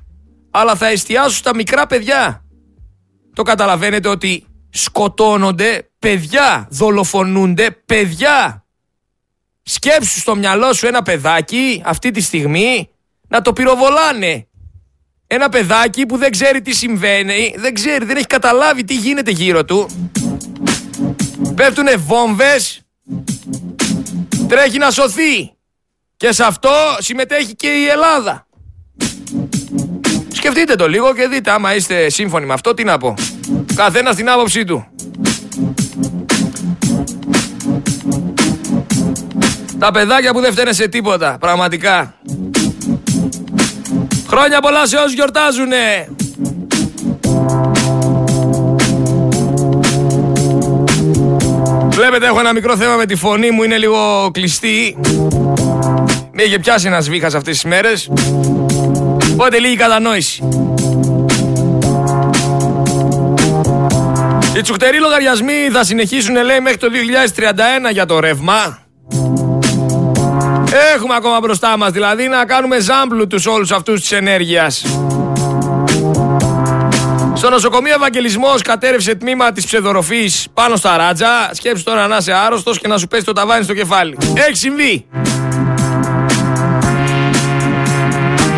[0.51, 2.45] αλλά θα εστιάσω στα μικρά παιδιά.
[3.33, 8.65] Το καταλαβαίνετε ότι σκοτώνονται παιδιά, δολοφονούνται παιδιά.
[9.63, 12.89] Σκέψου στο μυαλό σου ένα παιδάκι αυτή τη στιγμή
[13.27, 14.47] να το πυροβολάνε.
[15.27, 19.65] Ένα παιδάκι που δεν ξέρει τι συμβαίνει, δεν ξέρει, δεν έχει καταλάβει τι γίνεται γύρω
[19.65, 20.09] του.
[21.55, 22.81] Πέφτουνε βόμβες,
[24.47, 25.53] τρέχει να σωθεί.
[26.17, 28.47] Και σε αυτό συμμετέχει και η Ελλάδα.
[30.43, 33.13] Σκεφτείτε το λίγο και δείτε άμα είστε σύμφωνοι με αυτό τι να πω.
[33.75, 34.85] Καθένας την άποψή του.
[39.79, 42.13] Τα παιδάκια που δεν φταίνε σε τίποτα, πραγματικά.
[44.27, 46.07] Χρόνια πολλά σε όσους γιορτάζουνε.
[51.89, 54.97] Βλέπετε έχω ένα μικρό θέμα με τη φωνή μου, είναι λίγο κλειστή.
[56.31, 58.09] Με είχε πιάσει ένας βήχας αυτές τις μέρες.
[59.41, 60.49] Οπότε λίγη κατανόηση.
[64.57, 66.87] Οι τσουχτεροί λογαριασμοί θα συνεχίσουν, λέει, μέχρι το
[67.87, 68.77] 2031 για το ρεύμα.
[70.95, 74.85] Έχουμε ακόμα μπροστά μας, δηλαδή να κάνουμε ζάμπλου τους όλους αυτούς της ενέργειας.
[77.33, 81.49] Στο νοσοκομείο Ευαγγελισμός κατέρευσε τμήμα της ψευδοροφής πάνω στα ράτζα.
[81.51, 84.17] Σκέψου τώρα να είσαι άρρωστος και να σου πέσει το ταβάνι στο κεφάλι.
[84.33, 85.05] Έχει συμβεί.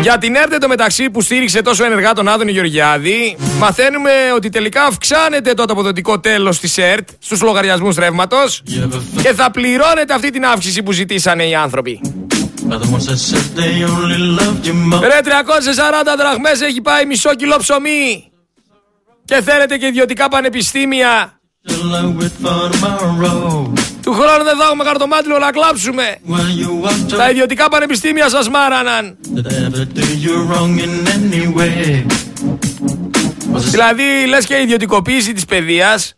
[0.04, 4.84] Για την ΕΡΤ το μεταξύ που στήριξε τόσο ενεργά τον Άδωνη Γεωργιάδη, μαθαίνουμε ότι τελικά
[4.84, 8.62] αυξάνεται το αποδοτικό τέλος της ΕΡΤ στους λογαριασμούς ρεύματος
[9.22, 12.00] και θα πληρώνεται αυτή την αύξηση που ζητήσανε οι άνθρωποι.
[15.00, 18.30] Ρε 340 δραχμές έχει πάει μισό κιλό ψωμί
[19.24, 21.38] και θέλετε και ιδιωτικά πανεπιστήμια.
[24.04, 26.16] Του χρόνου δεν θα έχουμε χαρτομάτιλο να κλάψουμε.
[27.16, 29.16] Τα ιδιωτικά πανεπιστήμια σας μάραναν.
[33.52, 36.14] Δηλαδή λες και η ιδιωτικοποίηση της παιδείας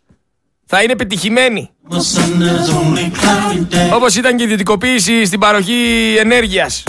[0.65, 1.69] θα είναι πετυχημένη.
[3.93, 6.83] Όπως ήταν και η ιδιωτικοποίηση στην παροχή ενέργειας.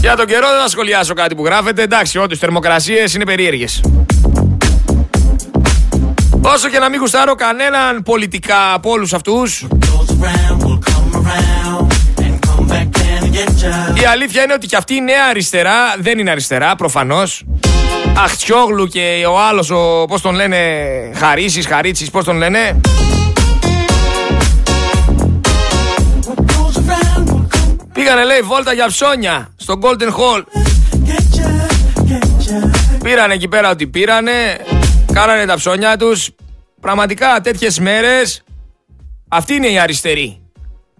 [0.00, 1.82] Για τον καιρό δεν θα σχολιάσω κάτι που γράφετε.
[1.82, 3.80] Εντάξει, όντως οι θερμοκρασίες είναι περίεργες.
[6.42, 9.66] Όσο και να μην γουστάρω κανέναν πολιτικά από όλους αυτούς.
[14.00, 17.44] Η αλήθεια είναι ότι και αυτή η νέα αριστερά δεν είναι αριστερά, προφανώς.
[18.16, 20.56] Αχτιόγλου και ο άλλος, ο, πώς τον λένε,
[21.14, 22.80] Χαρίσης, Χαρίτσι, πώς τον λένε.
[27.92, 30.42] Πήγανε λέει βόλτα για ψώνια στο Golden Hall.
[33.02, 34.32] Πήρανε εκεί πέρα ό,τι πήρανε,
[35.18, 36.30] κάνανε τα ψώνια τους.
[36.80, 38.42] Πραγματικά τέτοιες μέρες,
[39.28, 40.40] αυτή είναι η αριστερή.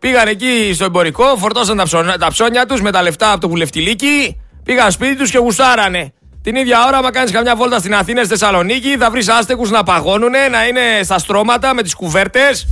[0.01, 3.49] Πήγαν εκεί στο εμπορικό, φορτώσαν τα ψώνια, τα ψώνια τους με τα λεφτά από το
[3.49, 6.13] βουλευτηλίκι, πήγαν σπίτι τους και γουστάρανε.
[6.43, 9.83] Την ίδια ώρα, άμα κάνεις καμιά βόλτα στην Αθήνα, στη Θεσσαλονίκη, θα βρεις άστεγους να
[9.83, 12.69] παγώνουνε, να είναι στα στρώματα με τις κουβέρτες.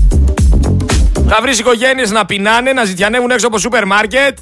[1.28, 4.38] Θα βρεις οικογένειες να πεινάνε, να ζητιανεύουν έξω από σούπερ μάρκετ.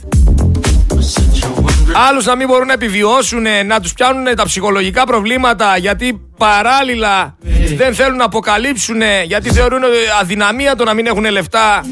[1.97, 7.37] Άλλους να μην μπορούν να επιβιώσουν, να τους πιάνουν τα ψυχολογικά προβλήματα γιατί παράλληλα
[7.77, 9.83] δεν θέλουν να αποκαλύψουν γιατί θεωρούν
[10.21, 11.85] αδυναμία το να μην έχουν λεφτά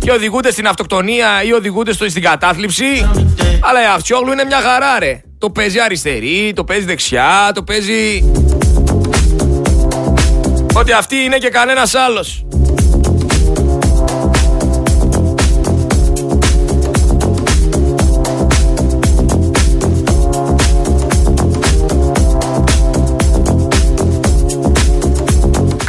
[0.00, 3.10] και οδηγούνται στην αυτοκτονία ή οδηγούνται στο, στην κατάθλιψη.
[3.60, 5.22] Αλλά η Αυτσιόγλου είναι μια χαρά, ρε.
[5.38, 8.30] Το παίζει αριστερή, το παίζει δεξιά, το παίζει.
[10.74, 12.44] Ότι αυτή είναι και κανένας άλλος.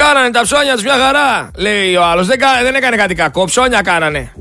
[0.04, 2.28] Κάνανε τα ψώνια τους μια χαρά, λέει ο άλλος.
[2.28, 4.34] Δεν, δεν έκανε κάτι κακό, ψώνια κάνανε.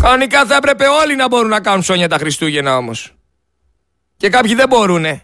[0.00, 3.14] Κανονικά θα έπρεπε όλοι να μπορούν να κάνουν ψώνια τα Χριστούγεννα όμως.
[4.16, 5.22] Και κάποιοι δεν μπορούνε.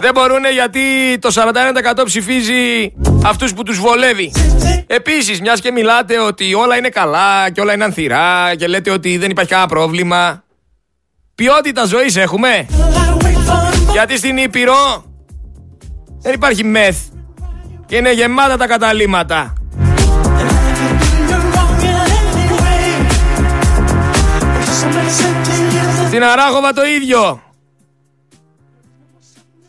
[0.00, 0.80] Δεν μπορούνε γιατί
[1.20, 1.30] το
[2.00, 2.92] 41% ψηφίζει
[3.24, 4.32] αυτούς που τους βολεύει.
[4.86, 9.16] Επίσης, μιας και μιλάτε ότι όλα είναι καλά και όλα είναι ανθυρά και λέτε ότι
[9.16, 10.44] δεν υπάρχει κανένα πρόβλημα.
[11.34, 12.66] Ποιότητα ζωής έχουμε.
[13.92, 15.04] Γιατί στην Ήπειρο
[16.24, 16.98] δεν υπάρχει μεθ.
[17.86, 19.52] Και είναι γεμάτα τα καταλήματα.
[26.06, 27.42] Στην Αράγοβα το ίδιο.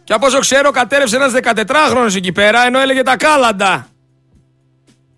[0.04, 3.88] Και από όσο ξέρω κατέρευσε ένας 14χρονος εκεί πέρα ενώ έλεγε τα κάλαντα.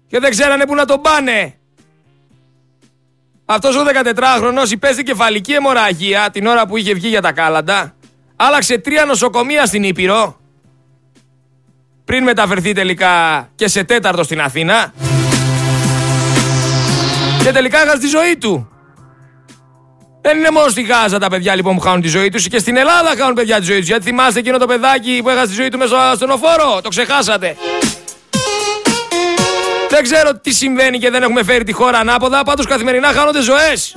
[0.08, 1.54] Και δεν ξέρανε που να τον πάνε.
[3.45, 7.95] Αυτός ο 14χρονος υπέστη κεφαλική αιμορραγία την ώρα που είχε βγει για τα κάλαντα.
[8.36, 10.38] Άλλαξε τρία νοσοκομεία στην Ήπειρο
[12.08, 14.93] πριν μεταφερθεί τελικά και σε τέταρτο στην Αθήνα.
[17.43, 18.70] Και τελικά έχασε τη ζωή του.
[20.22, 22.78] Δεν είναι μόνο στη Γάζα τα παιδιά λοιπόν που χάνουν τη ζωή τους, και στην
[22.78, 23.88] Ελλάδα χάνουν παιδιά τη ζωή τους.
[23.88, 27.56] Γιατί θυμάστε εκείνο το παιδάκι που έχασε τη ζωή του μέσα στον οφόρο; Το ξεχάσατε.
[29.89, 32.43] Δεν ξέρω τι συμβαίνει και δεν έχουμε φέρει τη χώρα ανάποδα.
[32.43, 33.96] Πάντως καθημερινά χάνονται ζωές.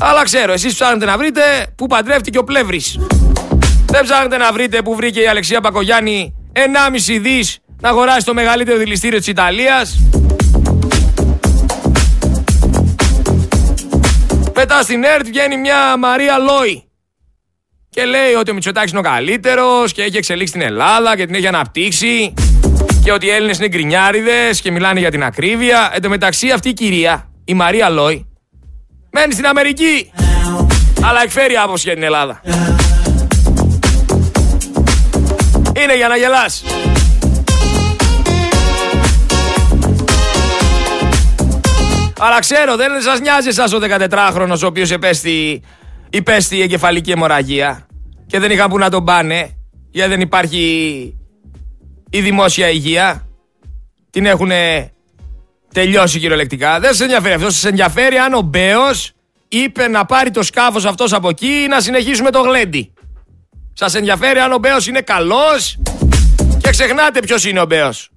[0.00, 1.42] Αλλά ξέρω, εσείς ψάχνετε να βρείτε
[1.76, 2.98] που παντρεύτηκε ο πλεύρης.
[3.90, 8.78] Δεν ψάχνετε να βρείτε που βρήκε η Αλεξία Πακογιάννη 1,5 δις να αγοράσει το μεγαλύτερο
[8.78, 9.98] δηληστήριο της Ιταλίας.
[14.54, 16.82] Μετά στην ΕΡΤ βγαίνει μια Μαρία Λόι
[17.90, 21.34] και λέει ότι ο Μητσοτάκης είναι ο καλύτερος και έχει εξελίξει την Ελλάδα και την
[21.34, 22.34] έχει αναπτύξει
[23.04, 25.90] και ότι οι Έλληνες είναι γκρινιάριδες και μιλάνε για την ακρίβεια.
[25.94, 28.26] Εν τω μεταξύ αυτή η κυρία, η Μαρία Λόι,
[29.10, 30.10] μένει στην Αμερική
[31.02, 32.40] αλλά εκφέρει άποψη για την Ελλάδα.
[35.82, 36.64] Είναι για να γελάς.
[42.18, 43.78] Αλλά ξέρω, δεν σας νοιάζει εσάς ο
[44.10, 45.62] 14χρονο ο οποίος υπέστη,
[46.10, 47.86] υπέστη εγκεφαλική αιμορραγία
[48.26, 49.50] και δεν είχαν που να τον πάνε
[49.90, 50.62] γιατί δεν υπάρχει
[52.10, 53.28] η δημόσια υγεία.
[54.10, 54.50] Την έχουν
[55.72, 56.80] τελειώσει κυριολεκτικά.
[56.80, 57.50] Δεν σας ενδιαφέρει αυτό.
[57.50, 59.12] Σας ενδιαφέρει αν ο Μπέος
[59.48, 62.92] είπε να πάρει το σκάφος αυτός από εκεί ή να συνεχίσουμε το γλέντι.
[63.80, 65.78] Σας ενδιαφέρει αν ο Μπέος είναι καλός;
[66.58, 68.10] Και ξεχνάτε ποιος είναι ο Μπέος.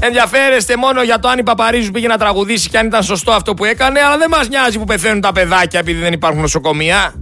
[0.00, 3.54] Ενδιαφέρεστε μόνο για το αν η Παπαρίζου πήγε να τραγουδήσει και αν ήταν σωστό αυτό
[3.54, 7.14] που έκανε, αλλά δεν μας νοιάζει που πεθαίνουν τα παιδάκια επειδή δεν υπάρχουν νοσοκομεία.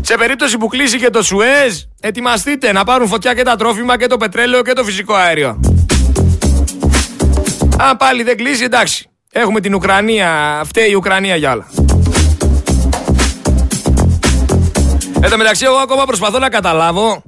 [0.00, 4.06] Σε περίπτωση που κλείσει και το Σουέζ, ετοιμαστείτε να πάρουν φωτιά και τα τρόφιμα και
[4.06, 5.60] το πετρέλαιο και το φυσικό αέριο.
[7.78, 9.10] Αν πάλι δεν κλείσει, εντάξει.
[9.40, 11.66] Έχουμε την Ουκρανία, φταίει η Ουκρανία για όλα.
[15.20, 17.22] Εν τω μεταξύ, εγώ ακόμα προσπαθώ να καταλάβω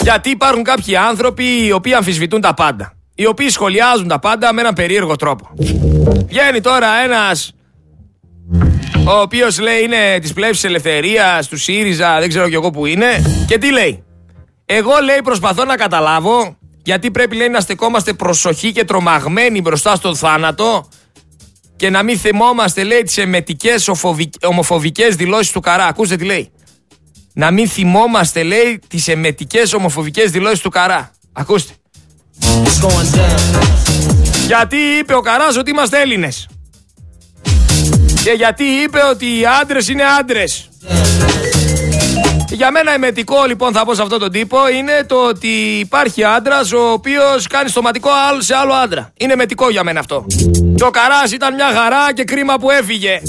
[0.00, 2.92] γιατί υπάρχουν κάποιοι άνθρωποι οι οποίοι αμφισβητούν τα πάντα.
[3.14, 5.50] Οι οποίοι σχολιάζουν τα πάντα με έναν περίεργο τρόπο.
[6.26, 7.52] Βγαίνει τώρα ένας
[9.06, 13.06] ο οποίος λέει είναι της πλεύσης ελευθερίας, του ΣΥΡΙΖΑ, δεν ξέρω κι εγώ που είναι.
[13.46, 14.04] Και τι λέει.
[14.64, 16.56] Εγώ λέει προσπαθώ να καταλάβω
[16.86, 20.88] γιατί πρέπει λέει να στεκόμαστε προσοχή και τρομαγμένοι μπροστά στον θάνατο
[21.76, 23.90] και να μην θυμόμαστε λέει τις εμετικές
[24.42, 25.86] ομοφοβικές δηλώσεις του Καρά.
[25.86, 26.50] Ακούστε τι λέει.
[27.32, 31.10] Να μην θυμόμαστε λέει τις εμετικές ομοφοβικές δηλώσεις του Καρά.
[31.32, 31.72] Ακούστε.
[34.46, 36.48] Γιατί είπε ο Καράς ότι είμαστε Έλληνες.
[38.22, 40.68] Και γιατί είπε ότι οι άντρες είναι άντρες.
[42.50, 46.72] Για μένα εμετικό λοιπόν θα πω σε αυτόν τον τύπο είναι το ότι υπάρχει άντρας
[46.72, 49.12] ο οποίος κάνει στοματικό σε άλλο άντρα.
[49.16, 50.26] Είναι μετικό για μένα αυτό.
[50.76, 53.20] Και ο Καρά ήταν μια χαρά και κρίμα που έφυγε.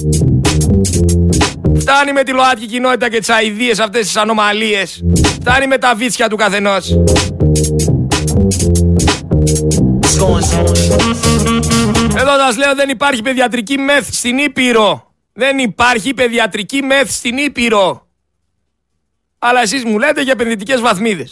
[1.80, 5.04] Φτάνει με τη ΛΟΑΤΚΙ κοινότητα και τις αειδίε αυτές τις ανομαλίες.
[5.42, 6.90] Φτάνει με τα βίτσια του καθενός.
[12.18, 15.12] Εδώ σας λέω δεν υπάρχει παιδιατρική μεθ στην Ήπειρο.
[15.34, 18.07] Δεν υπάρχει παιδιατρική μεθ στην Ήπειρο.
[19.40, 21.32] Αλλά εσείς μου λέτε για επενδυτικές βαθμίδες.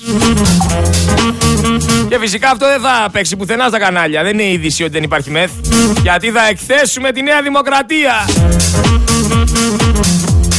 [2.09, 4.23] Και φυσικά αυτό δεν θα παίξει πουθενά στα κανάλια.
[4.23, 5.51] Δεν είναι είδηση ότι δεν υπάρχει μεθ.
[6.01, 8.13] Γιατί θα εκθέσουμε τη Νέα Δημοκρατία.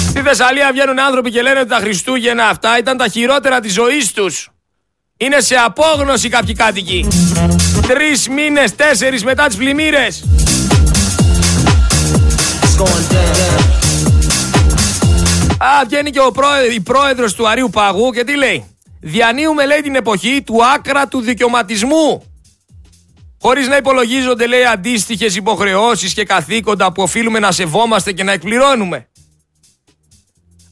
[0.09, 4.13] Στη Θεσσαλία βγαίνουν άνθρωποι και λένε ότι τα Χριστούγεννα αυτά ήταν τα χειρότερα της ζωής
[4.13, 4.51] τους.
[5.17, 7.09] Είναι σε απόγνωση κάποιοι κάτοικοι.
[7.87, 10.25] Τρεις μήνες, τέσσερις μετά τις πλημμύρες.
[15.59, 19.81] Α, βγαίνει και ο πρόεδρος, η πρόεδρος του Αρίου Παγού και τι λέει; Διανύουμε λέει
[19.81, 22.23] την εποχή του άκρα του δικαιωματισμού.
[23.41, 29.09] Χωρίς να υπολογίζονται λέει αντίστοιχες υποχρεώσεις και καθήκοντα που οφείλουμε να σεβόμαστε και να εκπληρώνουμε.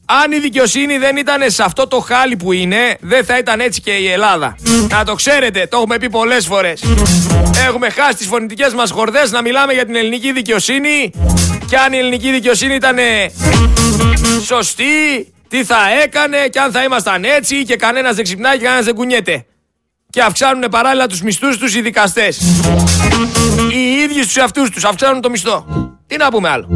[0.07, 3.81] Αν η δικαιοσύνη δεν ήταν σε αυτό το χάλι που είναι, δεν θα ήταν έτσι
[3.81, 4.57] και η Ελλάδα.
[4.89, 6.83] Να το ξέρετε, το έχουμε πει πολλές φορές.
[7.67, 11.11] Έχουμε χάσει τις φωνητικές μας χορδές να μιλάμε για την ελληνική δικαιοσύνη.
[11.69, 12.97] Και αν η ελληνική δικαιοσύνη ήταν
[14.45, 14.85] σωστή,
[15.49, 18.95] τι θα έκανε και αν θα ήμασταν έτσι και κανένας δεν ξυπνάει και κανένας δεν
[18.95, 19.47] κουνιέται.
[20.11, 22.39] Και αυξάνουν παράλληλα τους μισθούς τους οι δικαστές.
[23.73, 25.67] Οι ίδιοι στου εαυτούς τους αυξάνουν το μισθό.
[26.07, 26.67] Τι να πούμε άλλο.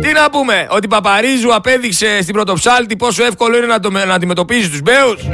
[0.00, 4.70] Τι να πούμε, ότι Παπαρίζου απέδειξε στην πρωτοψάλτη πόσο εύκολο είναι να, το, να αντιμετωπίζει
[4.70, 5.28] τους μπέους.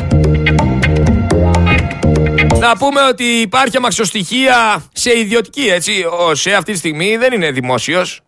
[2.61, 7.51] Να πούμε ότι υπάρχει αμαξοστοιχεία σε ιδιωτική, έτσι, ο ΣΕ αυτή τη στιγμή δεν είναι
[7.51, 8.21] δημόσιος.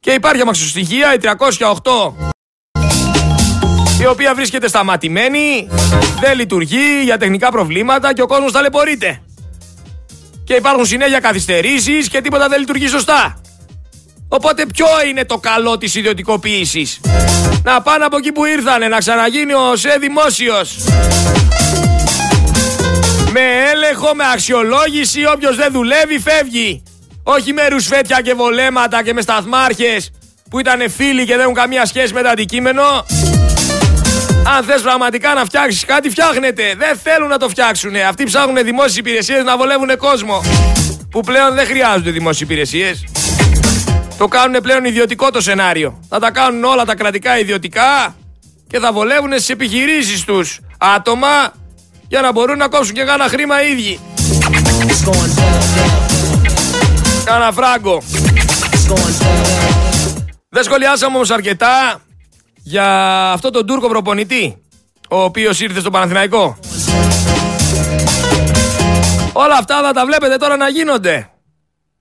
[0.00, 2.14] Και υπάρχει αμαξοστοιχεία, η 308,
[4.00, 5.68] η οποία βρίσκεται σταματημένη,
[6.20, 9.22] δεν λειτουργεί για τεχνικά προβλήματα και ο κόσμος ταλαιπωρείται.
[10.44, 13.40] Και υπάρχουν συνέχεια καθυστερήσεις και τίποτα δεν λειτουργεί σωστά.
[14.28, 17.00] Οπότε ποιο είναι το καλό της ιδιωτικοποίησης;
[17.62, 20.76] Να πάνε από εκεί που ήρθανε, να ξαναγίνει ο ΣΕ δημόσιος.
[23.38, 26.82] Με έλεγχο, με αξιολόγηση, όποιος δεν δουλεύει φεύγει.
[27.22, 30.10] Όχι με ρουσφέτια και βολέματα και με σταθμάρχες
[30.50, 32.82] που ήταν φίλοι και δεν έχουν καμία σχέση με το αντικείμενο.
[34.56, 36.74] Αν θες πραγματικά να φτιάξεις κάτι, φτιάχνετε.
[36.76, 37.96] Δεν θέλουν να το φτιάξουν.
[38.08, 40.42] Αυτοί ψάχνουν δημόσιες υπηρεσίες να βολεύουν κόσμο.
[41.10, 43.04] Που πλέον δεν χρειάζονται δημόσιες υπηρεσίες.
[44.18, 46.00] Το κάνουν πλέον ιδιωτικό το σενάριο.
[46.08, 48.16] Θα τα κάνουν όλα τα κρατικά ιδιωτικά
[48.68, 51.52] και θα βολεύουν στις επιχειρήσεις τους άτομα
[52.08, 54.00] για να μπορούν να κόψουν και κάνα χρήμα οι ίδιοι.
[57.24, 58.02] Κάνα φράγκο.
[60.48, 62.00] Δεν σχολιάσαμε όμως αρκετά
[62.62, 62.86] για
[63.32, 64.56] αυτό τον Τούρκο προπονητή
[65.08, 66.58] ο οποίος ήρθε στο Παναθηναϊκό.
[69.32, 71.30] Όλα αυτά θα τα βλέπετε τώρα να γίνονται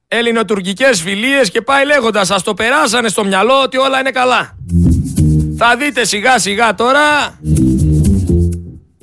[0.07, 4.57] ελληνοτουρκικές φιλίες και πάει λέγοντας σας το περάσανε στο μυαλό ότι όλα είναι καλά.
[5.57, 7.01] Θα δείτε σιγά σιγά τώρα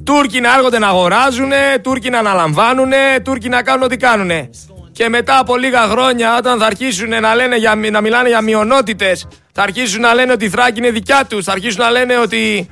[0.05, 4.51] Τούρκοι να έρχονται να αγοράζουνε, Τούρκοι να αναλαμβάνουνε, Τούρκοι να κάνουν ό,τι κάνουνε.
[4.93, 9.27] Και μετά από λίγα χρόνια, όταν θα αρχίσουν να, λένε για, να μιλάνε για μειονότητες,
[9.53, 12.69] θα αρχίσουν να λένε ότι η Θράκη είναι δικιά τους, θα αρχίσουν να λένε ότι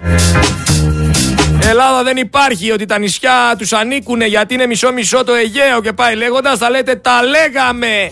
[1.69, 6.15] Ελλάδα δεν υπάρχει, ότι τα νησιά τους ανήκουν γιατί είναι μισό-μισό το Αιγαίο και πάει
[6.15, 8.09] λέγοντας, θα λέτε τα λέγαμε.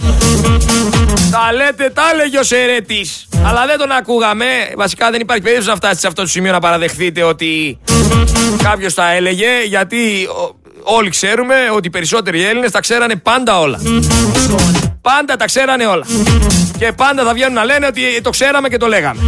[1.30, 3.28] Τα λέτε, τα έλεγε ο Σερέτης.
[3.44, 4.44] Αλλά δεν τον ακούγαμε.
[4.76, 7.78] Βασικά δεν υπάρχει περίπτωση να φτάσει σε αυτό το σημείο να παραδεχθείτε ότι
[8.62, 10.28] κάποιος τα έλεγε, γιατί
[10.82, 13.80] όλοι ξέρουμε ότι οι περισσότεροι Έλληνες τα ξέρανε πάντα όλα.
[15.00, 16.06] Πάντα τα ξέρανε όλα.
[16.78, 19.20] Και πάντα θα βγαίνουν να λένε ότι το ξέραμε και το λέγαμε.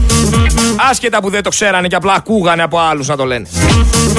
[0.91, 3.47] Άσχετα που δεν το ξέρανε και απλά ακούγανε από άλλους να το λένε.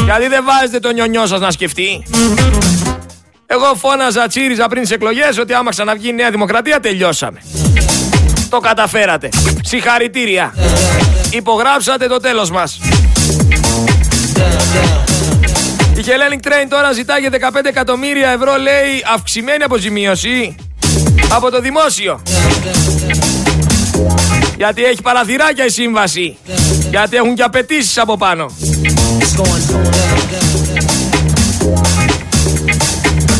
[0.03, 2.03] Γιατί δεν βάζετε το νιονιό σας να σκεφτεί.
[3.45, 7.41] Εγώ φώναζα, τσίριζα πριν τις εκλογές ότι άμα ξαναβγεί η Νέα Δημοκρατία τελειώσαμε.
[8.49, 9.29] Το καταφέρατε.
[9.63, 10.53] Συγχαρητήρια.
[11.29, 12.79] Υπογράψατε το τέλος μας.
[15.95, 20.55] Η Hellenic Train τώρα ζητάει για 15 εκατομμύρια ευρώ λέει αυξημένη αποζημίωση
[21.29, 22.21] από το δημόσιο.
[24.61, 26.37] Γιατί έχει παραθυράκια η σύμβαση.
[26.89, 28.45] Γιατί έχουν και απαιτήσεις από πάνω.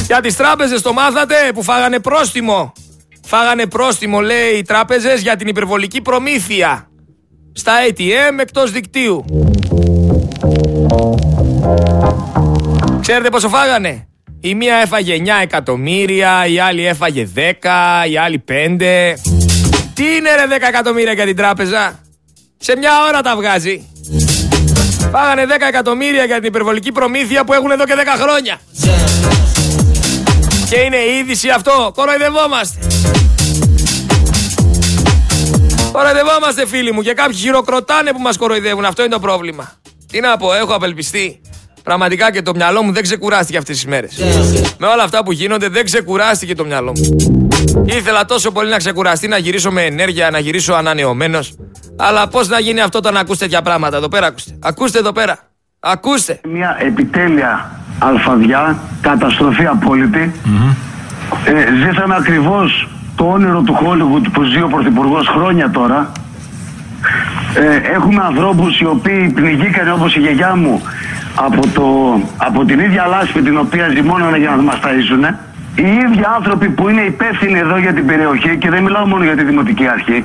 [0.05, 2.74] Για τις τράπεζες το μάθατε που φάγανε πρόστιμο.
[3.26, 6.89] Φάγανε πρόστιμο λέει οι τράπεζες για την υπερβολική προμήθεια.
[7.53, 9.26] Στα ATM εκτός δικτύου.
[13.01, 14.07] Ξέρετε πόσο φάγανε;
[14.39, 17.39] Η μία έφαγε 9 εκατομμύρια, η άλλη έφαγε 10,
[18.09, 19.41] η άλλη 5.
[19.94, 22.00] Τι είναι ρε 10 εκατομμύρια για την τράπεζα;
[22.58, 23.86] Σε μια ώρα τα βγάζει.
[25.12, 28.60] Φάγανε 10 εκατομμύρια για την υπερβολική προμήθεια που έχουν εδώ και 10 χρόνια.
[30.70, 31.92] Και είναι είδηση αυτό.
[31.96, 32.88] Κοροϊδευόμαστε.
[35.92, 38.86] Κοροϊδευόμαστε φίλοι μου και κάποιοι χειροκροτάνε που μας κοροϊδεύουν.
[38.86, 39.72] Αυτό είναι το πρόβλημα.
[40.12, 41.42] Τι να πω, έχω απελπιστεί.
[41.84, 44.14] Πραγματικά και το μυαλό μου δεν ξεκουράστηκε αυτές τις μέρες.
[44.78, 47.41] Με όλα αυτά που γίνονται δεν ξεκουράστηκε το μυαλό μου.
[47.86, 51.55] Ήθελα τόσο πολύ να ξεκουραστεί, να γυρίσω με ενέργεια, να γυρίσω ανανεωμένος.
[51.97, 54.57] Αλλά πώς να γίνει αυτό όταν ακούσετε τέτοια πράγματα; Εδώ πέρα, ακούστε.
[54.62, 55.38] Ακούστε εδώ πέρα.
[55.80, 56.39] Ακούστε.
[56.53, 60.32] Μια επιτέλεια αλφαδιά, καταστροφή απόλυτη.
[61.45, 61.53] Ε,
[61.86, 66.12] ζήσαμε ακριβώς το όνειρο του Hollywood που ζει ο Πρωθυπουργός χρόνια τώρα.
[67.55, 70.82] Ε, έχουμε ανθρώπους οι οποίοι πνιγήκαν όπως η γιαγιά μου
[71.36, 71.84] από, το,
[72.38, 75.36] από την ίδια λάσπη την οποία ζυμώνανε για να μας ταΐζουνε.
[75.76, 79.36] Οι ίδιοι άνθρωποι που είναι υπεύθυνοι εδώ για την περιοχή και δεν μιλάω μόνο για
[79.36, 80.24] τη Δημοτική Αρχή,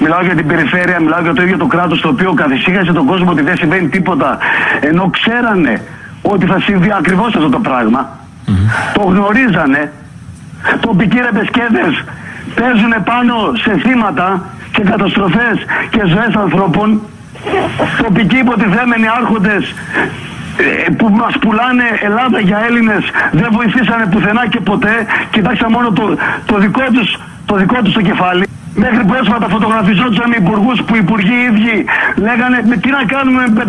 [0.00, 3.30] μιλάω για την περιφέρεια, μιλάω για το ίδιο το κράτος το οποίο καθησύχασε τον κόσμο
[3.30, 4.38] ότι δεν συμβαίνει τίποτα
[4.80, 5.82] ενώ ξέρανε
[6.22, 8.18] ότι θα συμβεί ακριβώς αυτό το πραγμα
[8.94, 9.92] Το γνωρίζανε.
[10.80, 12.04] Τοπικοί ρεμπεσκέδες
[12.54, 14.42] παίζουν πάνω σε θύματα
[14.72, 15.56] και καταστροφές
[15.90, 17.00] και ζωές ανθρώπων.
[18.02, 20.35] Τοπικοί υποτιθέμενοι άρχοντες ε,
[20.96, 24.94] που μας πουλάνε Ελλάδα για Έλληνες δεν βοηθήσανε πουθενά και ποτέ.
[25.30, 28.44] Κοιτάξτε μόνο το, το δικό τους το δικό τους το κεφάλι.
[28.74, 31.84] Μέχρι πρόσφατα φωτογραφιζόντουσαν με υπουργούς που οι υπουργοί ίδιοι
[32.16, 33.64] λέγανε με τι να κάνουμε με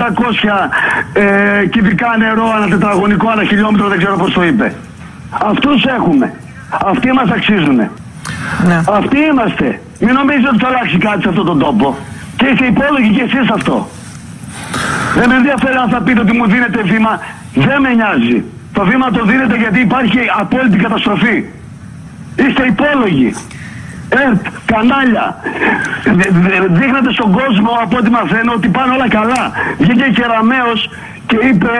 [1.14, 1.22] 500
[1.62, 4.74] ε, κυβικά νερό ανά τετραγωνικό, ανά χιλιόμετρο, δεν ξέρω πώς το είπε.
[5.30, 6.34] Αυτούς έχουμε.
[6.70, 7.76] Αυτοί μας αξίζουν.
[7.76, 8.82] Ναι.
[9.00, 9.80] Αυτοί είμαστε.
[10.00, 11.98] Μην νομίζετε ότι θα αλλάξει κάτι σε αυτόν τον τόπο.
[12.38, 13.90] Και είστε υπόλογοι κι εσείς αυτό.
[15.18, 17.14] Δεν με ενδιαφέρει αν θα πείτε ότι μου δίνετε βήμα.
[17.68, 18.44] Δεν με νοιάζει.
[18.74, 21.36] Το βήμα το δίνετε γιατί υπάρχει απόλυτη καταστροφή.
[22.44, 23.30] Είστε υπόλογοι.
[24.10, 25.26] ΕΡΤ, κανάλια.
[26.80, 29.44] Δείχνετε στον κόσμο από ό,τι μαθαίνω ότι πάνε όλα καλά.
[29.78, 30.90] Βγήκε και Ραμαίος
[31.30, 31.74] και είπε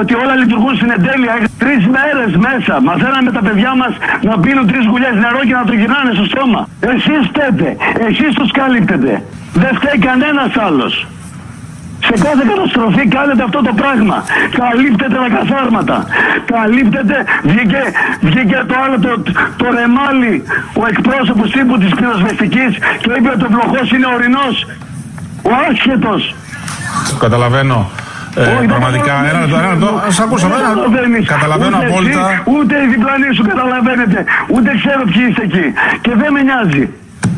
[0.00, 1.34] ότι όλα λειτουργούν στην εντέλεια.
[1.62, 2.74] Τρεις μέρες μέσα.
[2.88, 3.92] Μαθαίναμε τα παιδιά μας
[4.28, 6.68] να πίνουν τρεις γουλιές νερό και να το γυρνάνε στο στόμα.
[6.92, 7.76] Εσείς φταίτε.
[8.08, 9.22] Εσείς τους καλύπτετε.
[9.62, 11.06] Δεν φταίει κανένας άλλος.
[12.08, 14.16] Σε κάθε καταστροφή κάνετε αυτό το πράγμα.
[14.60, 15.96] Καλύπτετε τα καθάρματα.
[16.54, 17.82] Καλύπτετε, βγήκε,
[18.20, 19.12] βγήκε το άλλο το,
[19.60, 20.34] το ρεμάλι,
[20.80, 22.72] ο εκπρόσωπος τύπου της πυροσβεστικής
[23.02, 24.54] και είπε ότι ο βλοχός είναι ορεινός.
[25.42, 26.34] Ο άσχετος.
[27.18, 27.90] Καταλαβαίνω.
[28.34, 30.02] Ε, Όχι, πραγματικά, ένα λεπτό, ένα λεπτό.
[30.08, 30.48] Σα ακούσω,
[31.26, 32.30] Καταλαβαίνω ούτε απόλυτα.
[32.30, 34.24] Εσύ, ούτε οι διπλανοί σου καταλαβαίνετε.
[34.54, 35.66] Ούτε ξέρω ποιοι είστε εκεί.
[36.00, 36.84] Και δεν με νοιάζει.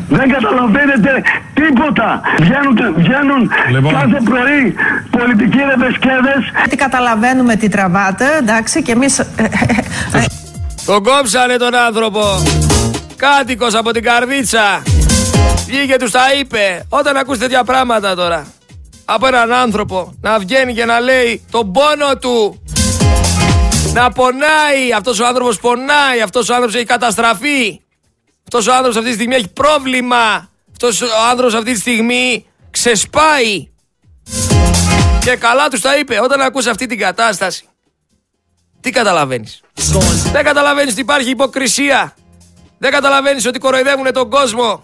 [0.09, 1.23] Δεν καταλαβαίνετε
[1.53, 2.21] τίποτα.
[2.39, 3.93] Βγαίνουν, βγαίνουν λοιπόν.
[3.93, 4.75] κάθε πρωί
[5.09, 6.43] πολιτικοί ρεβεσκέδες.
[6.69, 9.19] Τι καταλαβαίνουμε τι τραβάτε, εντάξει, και εμείς...
[9.19, 10.25] Ε, ε, ε,
[10.85, 12.21] τον κόψανε τον άνθρωπο.
[13.15, 14.81] Κάτοικος από την καρδίτσα.
[15.65, 16.85] Βγήκε τους τα είπε.
[16.89, 18.45] Όταν ακούς τέτοια πράγματα τώρα.
[19.05, 22.61] Από έναν άνθρωπο να βγαίνει και να λέει τον πόνο του.
[23.93, 24.93] Να πονάει.
[24.95, 26.21] Αυτός ο άνθρωπος πονάει.
[26.23, 27.82] Αυτός ο άνθρωπος έχει καταστραφεί.
[28.55, 30.49] Αυτός ο άνθρωπος αυτή τη στιγμή έχει πρόβλημα.
[30.71, 33.67] Αυτός ο άνθρωπος αυτή τη στιγμή ξεσπάει.
[35.19, 37.63] Και καλά τους τα είπε όταν ακούς αυτή την κατάσταση.
[38.81, 39.61] Τι καταλαβαίνεις;
[40.31, 42.15] Δεν καταλαβαίνεις ότι υπάρχει υποκρισία.
[42.77, 44.81] Δεν καταλαβαίνεις ότι κοροϊδεύουν τον κόσμο.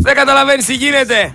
[0.00, 1.34] Δεν καταλαβαίνεις τι γίνεται.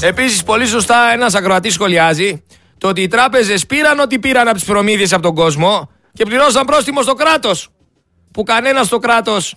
[0.00, 2.42] Επίσης πολύ σωστά ένας ακροατής σχολιάζει
[2.78, 6.64] το ότι οι τράπεζες πήραν ό,τι πήραν από τις προμήθειες από τον κόσμο και πληρώσαν
[6.64, 7.68] πρόστιμο στο κράτος
[8.32, 9.54] που κανένας στο κράτος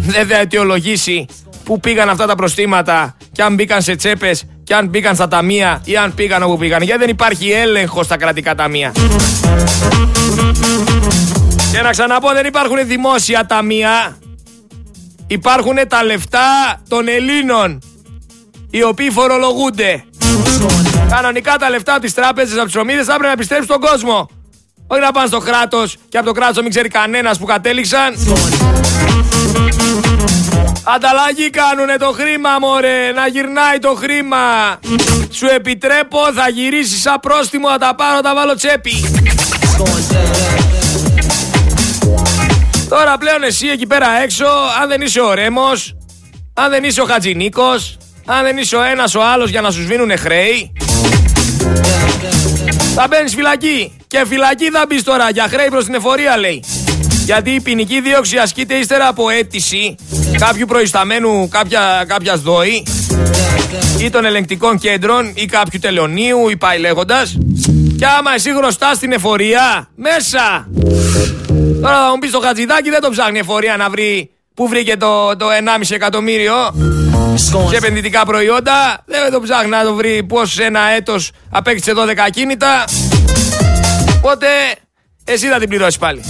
[0.00, 1.26] δεν θα αιτιολογήσει
[1.64, 5.82] που πήγαν αυτά τα προστήματα και αν μπήκαν σε τσέπες και αν μπήκαν στα ταμεία
[5.84, 6.82] ή αν πήγαν όπου πήγαν.
[6.82, 8.92] Γιατί δεν υπάρχει έλεγχος στα κρατικά ταμεία.
[11.72, 14.18] Και να ξαναπώ δεν υπάρχουν δημόσια ταμεία.
[15.26, 17.80] Υπάρχουν τα λεφτά των Ελλήνων
[18.70, 20.04] οι οποίοι φορολογούνται.
[21.10, 24.28] Κανονικά τα λεφτά από τις τράπεζες, από τις προμήθειε θα έπρεπε να επιστρέψουν στον κόσμο.
[24.86, 28.14] Όχι να πάνε στο κράτος και από το κράτος μην ξέρει κανένας που κατέληξαν.
[30.94, 34.36] Ανταλλαγή κάνουνε το χρήμα μωρέ, να γυρνάει το χρήμα.
[35.30, 38.92] Σου επιτρέπω, θα γυρίσεις σαν πρόστιμο, θα τα πάρω, τα βάλω τσέπη.
[42.88, 44.46] Τώρα πλέον εσύ εκεί πέρα έξω,
[44.82, 45.96] αν δεν είσαι ο Ρέμος,
[46.54, 47.96] αν δεν είσαι ο Χατζηνίκος,
[48.30, 50.72] αν δεν είσαι ο ένας ο άλλος για να σου σβήνουνε χρέη,
[52.94, 53.92] θα μπαίνεις φυλακή.
[54.06, 56.64] Και φυλακή θα μπεις τώρα για χρέη προς την εφορία, λέει.
[57.24, 59.94] Γιατί η ποινική δίωξη ασκείται ύστερα από αίτηση
[60.38, 62.82] κάποιου προϊσταμένου κάποια κάποιας δόη
[63.98, 67.38] ή των ελεγκτικών κέντρων ή κάποιου τελωνίου ή πάει λέγοντας.
[67.98, 70.68] Και άμα εσύ χρωστά την εφορία, μέσα!
[71.82, 74.96] Τώρα θα μου πεις το χατζηδάκι δεν το ψάχνει η εφορία να βρει πού βρήκε
[74.96, 75.46] το, το
[75.80, 76.54] 1,5 εκατομμύριο
[77.68, 79.02] σε επενδυτικά προϊόντα.
[79.06, 82.84] Δεν το ψάχνει να το βρει πώς ένα έτος απέκτησε 12 ακίνητα.
[84.16, 84.46] Οπότε
[85.24, 86.20] εσύ θα την πληρώσεις πάλι.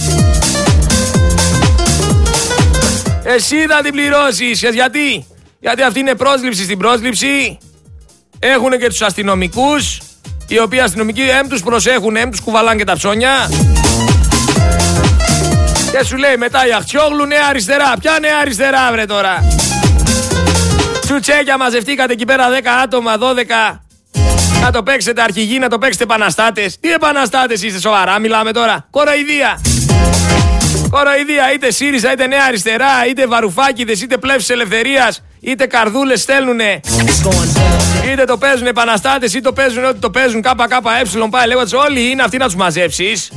[3.23, 4.61] Εσύ θα την πληρώσεις.
[4.61, 5.25] Γιατί;
[5.59, 7.57] Γιατί αυτή είναι πρόσληψη στην πρόσληψη.
[8.39, 10.01] Έχουν και τους αστυνομικούς.
[10.47, 13.49] Οι οποίοι αστυνομικοί εμ τους προσέχουν, εμ τους κουβαλάνε και τα ψώνια.
[15.91, 17.93] Και σου λέει μετά η Αχτσιόγλου νέα αριστερά.
[17.99, 19.43] Ποια νέα αριστερά, βρε τώρα.
[21.09, 22.53] Τσουτσέκια μαζευτήκατε εκεί πέρα 10
[22.83, 23.79] άτομα, 12.
[24.61, 26.79] Να το παίξετε αρχηγοί, να το παίξετε επαναστάτες.
[26.79, 28.87] Τι επαναστάτες είστε σοβαρά, μιλάμε τώρα.
[28.89, 29.61] Κοροϊδία.
[30.89, 36.79] Κοροϊδία, είτε ΣΥΡΙΖΑ, είτε Νέα Αριστερά, είτε βαρουφάκιδε, είτε πλεύσει ελευθερίας, είτε καρδούλες στέλνουνε.
[38.11, 40.41] Είτε το παίζουν επαναστάτες, είτε το παίζουν ό,τι το παίζουν.
[40.41, 43.31] ΚΚΕ πάει λέγοντας όλοι είναι αυτοί να τους μαζέψεις.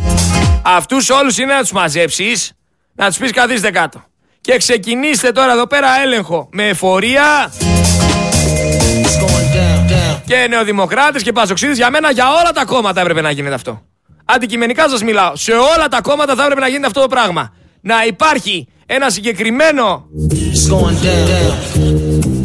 [0.63, 2.53] Αυτούς όλους είναι να τους μαζέψεις,
[2.95, 4.05] να τους πεις καθίστε κάτω.
[4.41, 7.53] Και ξεκινήστε τώρα εδώ πέρα έλεγχο με εφορία
[10.33, 11.73] και νεοδημοκράτες και πασοξίδε.
[11.73, 13.83] Για μένα, για όλα τα κόμματα έπρεπε να γίνεται αυτό.
[14.25, 15.37] Αντικειμενικά σας μιλάω.
[15.37, 17.55] Σε όλα τα κόμματα θα έπρεπε να γίνεται αυτό το πράγμα.
[17.81, 20.07] Να υπάρχει ένα συγκεκριμένο.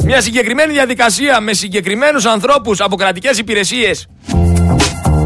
[0.03, 4.07] Μια συγκεκριμένη διαδικασία με συγκεκριμένους ανθρώπους από κρατικές υπηρεσίες.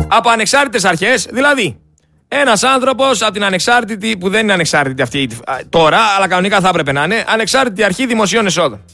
[0.08, 1.28] Από ανεξάρτητες αρχές.
[1.32, 1.80] Δηλαδή,
[2.28, 5.30] ένας άνθρωπος από την ανεξάρτητη, που δεν είναι ανεξάρτητη αυτή
[5.70, 8.86] τώρα, αλλά κανονικά θα έπρεπε να είναι, ανεξάρτητη αρχή δημοσίων εσόδων.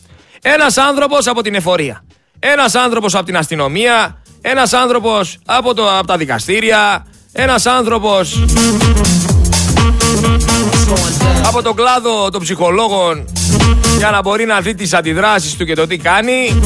[0.42, 2.04] Ένας άνθρωπος από την εφορία.
[2.40, 4.22] Ένας άνθρωπος από την αστυνομία.
[4.42, 7.06] Ένας άνθρωπος από, από τα δικαστήρια.
[7.32, 8.44] Ένας άνθρωπος
[11.46, 13.26] από τον κλάδο των ψυχολόγων
[13.98, 16.62] για να μπορεί να δει τις αντιδράσεις του και το τι κάνει.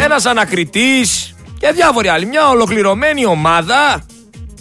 [0.00, 2.26] Ένας ανακριτής και διάφοροι άλλοι.
[2.26, 4.04] Μια ολοκληρωμένη ομάδα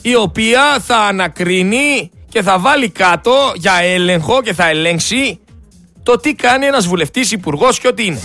[0.02, 5.40] η οποία θα ανακρίνει και θα βάλει κάτω για έλεγχο και θα ελέγξει
[6.08, 8.20] το τι κάνει ένας βουλευτής, υπουργός και ό,τι είναι.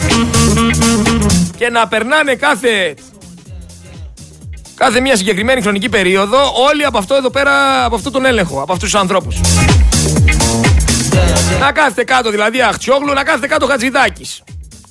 [1.57, 2.95] Και να περνάνε κάθε,
[4.75, 6.39] κάθε μια συγκεκριμένη χρονική περίοδο
[6.71, 9.41] όλοι από αυτό εδώ πέρα, από αυτό τον έλεγχο, από αυτούς τους ανθρώπους.
[11.61, 14.43] Να κάθεται κάτω δηλαδή Αχτσιόγλου, να κάθεται κάτω Χατζηδάκης.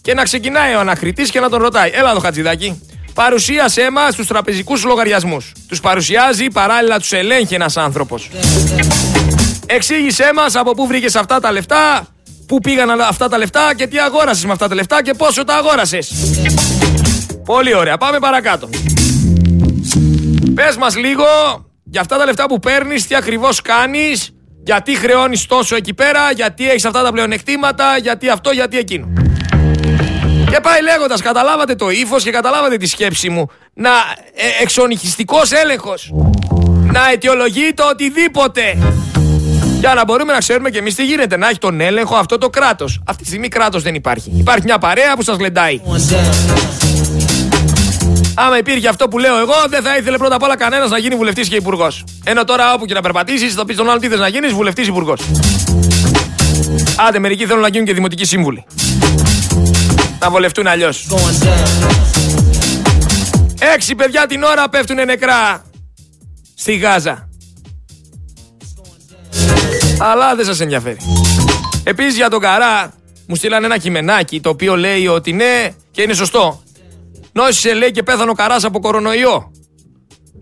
[0.01, 1.91] Και να ξεκινάει ο ανακριτής και να τον ρωτάει.
[1.93, 2.81] Έλα εδώ Χατζηδάκη.
[3.13, 5.51] Παρουσίασέ μας τους τραπεζικούς λογαριασμούς.
[5.67, 8.29] Τους παρουσιάζει, παράλληλα τους ελέγχει ένας άνθρωπος.
[9.65, 12.07] Εξήγησέ μας από πού βρήκες αυτά τα λεφτά,
[12.51, 15.55] πού πήγαν αυτά τα λεφτά και τι αγόρασες με αυτά τα λεφτά και πόσο τα
[15.55, 16.11] αγόρασες.
[17.45, 18.69] Πολύ ωραία, πάμε παρακάτω.
[20.53, 21.25] Πες μας λίγο
[21.83, 24.33] για αυτά τα λεφτά που παίρνεις, τι ακριβώς κάνεις,
[24.63, 29.07] γιατί χρεώνεις τόσο εκεί πέρα, γιατί έχεις αυτά τα πλεονεκτήματα, γιατί αυτό, γιατί εκείνο.
[30.51, 33.47] Και πάει λέγοντας, καταλάβατε το ύφος και καταλάβατε τη σκέψη μου.
[33.73, 36.11] Να ε, εξονυχιστικός έλεγχος.
[36.91, 38.77] Να αιτιολογεί το οτιδήποτε.
[39.81, 41.37] Για να μπορούμε να ξέρουμε και εμείς τι γίνεται.
[41.37, 43.01] Να έχει τον έλεγχο αυτό το κράτος.
[43.05, 44.31] Αυτή τη στιγμή κράτος δεν υπάρχει.
[44.37, 45.81] Υπάρχει μια παρέα που σας λεντάει.
[48.35, 51.15] Άμα υπήρχε αυτό που λέω εγώ, δεν θα ήθελε πρώτα απ' όλα κανένας να γίνει
[51.15, 52.03] βουλευτής και υπουργός.
[52.23, 54.87] Ενώ τώρα όπου και να περπατήσεις, θα πει στον άλλο τι θες να γίνεις, βουλευτής
[54.87, 55.21] υπουργός.
[57.07, 58.65] Άντε, μερικοί θέλουν να γίνουν και δημοτικοί σύμβουλοι.
[60.19, 61.07] Να βολευτούν αλλιώς.
[63.75, 65.63] Έξι παιδιά την ώρα πέφτουν νεκρά
[66.55, 67.30] στη Γάζα.
[70.03, 70.97] Αλλά δεν σας ενδιαφέρει.
[71.83, 72.93] Επίσης για τον Καρά
[73.27, 76.63] μου στείλανε ένα κειμενάκι το οποίο λέει ότι ναι και είναι σωστό.
[77.33, 79.51] Νόσησε λέει και πέθανε ο Καράς από κορονοϊό.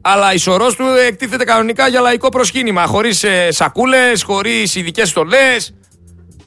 [0.02, 2.86] Αλλά η σωρός του εκτίθεται κανονικά για λαϊκό προσκύνημα.
[2.86, 5.74] Χωρίς ε, σακούλες, χωρίς ειδικές στολές,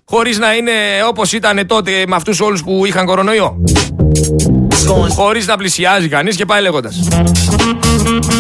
[0.04, 0.72] χωρίς να είναι
[1.06, 3.64] όπως ήταν τότε με αυτούς όλους που είχαν κορονοϊό.
[5.14, 7.08] Χωρίς να πλησιάζει κανείς και πάει λέγοντας.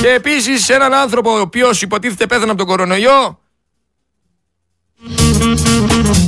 [0.00, 3.41] Και επίσης έναν άνθρωπο ο οποίος υποτίθεται πέθανε από τον κορονοϊό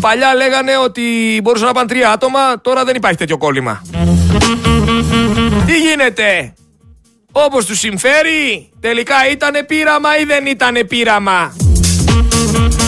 [0.01, 1.03] Παλιά λέγανε ότι
[1.43, 3.83] μπορούσαν να πάνε τρία άτομα, τώρα δεν υπάρχει τέτοιο κόλλημα.
[5.67, 6.55] Τι γίνεται,
[7.33, 11.57] όπως τους συμφέρει, τελικά ήτανε πείραμα ή δεν ήτανε πείραμα;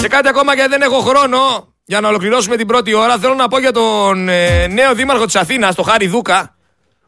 [0.01, 1.39] Και κάτι ακόμα και δεν έχω χρόνο,
[1.85, 5.37] για να ολοκληρώσουμε την πρώτη ώρα, θέλω να πω για τον ε, νέο δήμαρχο της
[5.37, 6.55] Αθήνας, τον Χάρη Δούκα,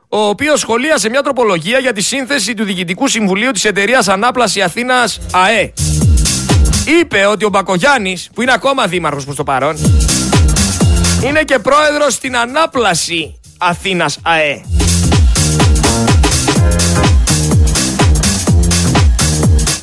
[0.09, 5.21] ο οποίος σχολίασε μια τροπολογία για τη σύνθεση του Διοικητικού Συμβουλίου της Εταιρείας Ανάπλαση Αθήνας
[5.33, 5.73] ΑΕ
[6.89, 9.77] είπε ότι ο Μπακογιάννης, που είναι ακόμα δήμαρχος προς το παρόν,
[11.25, 14.61] είναι και πρόεδρος στην ανάπλαση Αθήνας ΑΕ.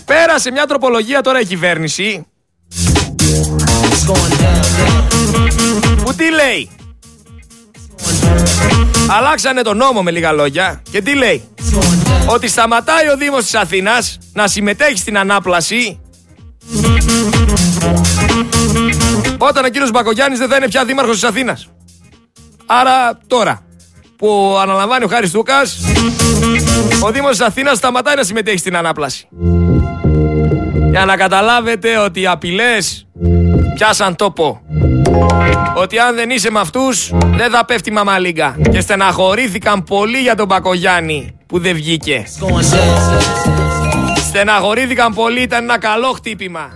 [0.06, 2.26] Πέρασε μια τροπολογία τώρα η κυβέρνηση
[6.04, 6.70] που τι λέει;
[9.08, 11.44] Αλλάξανε τον νόμο με λίγα λόγια και τι λέει;
[12.26, 16.00] Ότι σταματάει ο Δήμος της Αθήνας να συμμετέχει στην ανάπλαση
[19.38, 21.68] όταν ο κύριος Μπακογιάννης δεν θα είναι πια δήμαρχος της Αθήνας.
[22.66, 23.62] Άρα τώρα
[24.16, 25.80] που αναλαμβάνει ο Χάρης Τούκας,
[27.04, 29.28] ο Δήμος της Αθήνας σταματάει να συμμετέχει στην ανάπλαση.
[30.90, 33.08] Για να καταλάβετε ότι οι απειλές
[33.76, 34.62] πιάσαν τόπο.
[35.78, 38.58] Ότι αν δεν είσαι με αυτούς δεν θα πέφτει μαμαλίγκα.
[38.72, 42.26] Και στεναχωρήθηκαν πολύ για τον Μπακογιάννη που δεν βγήκε.
[44.36, 46.70] Στεναχωρήθηκαν πολύ, ήταν ένα καλό χτύπημα.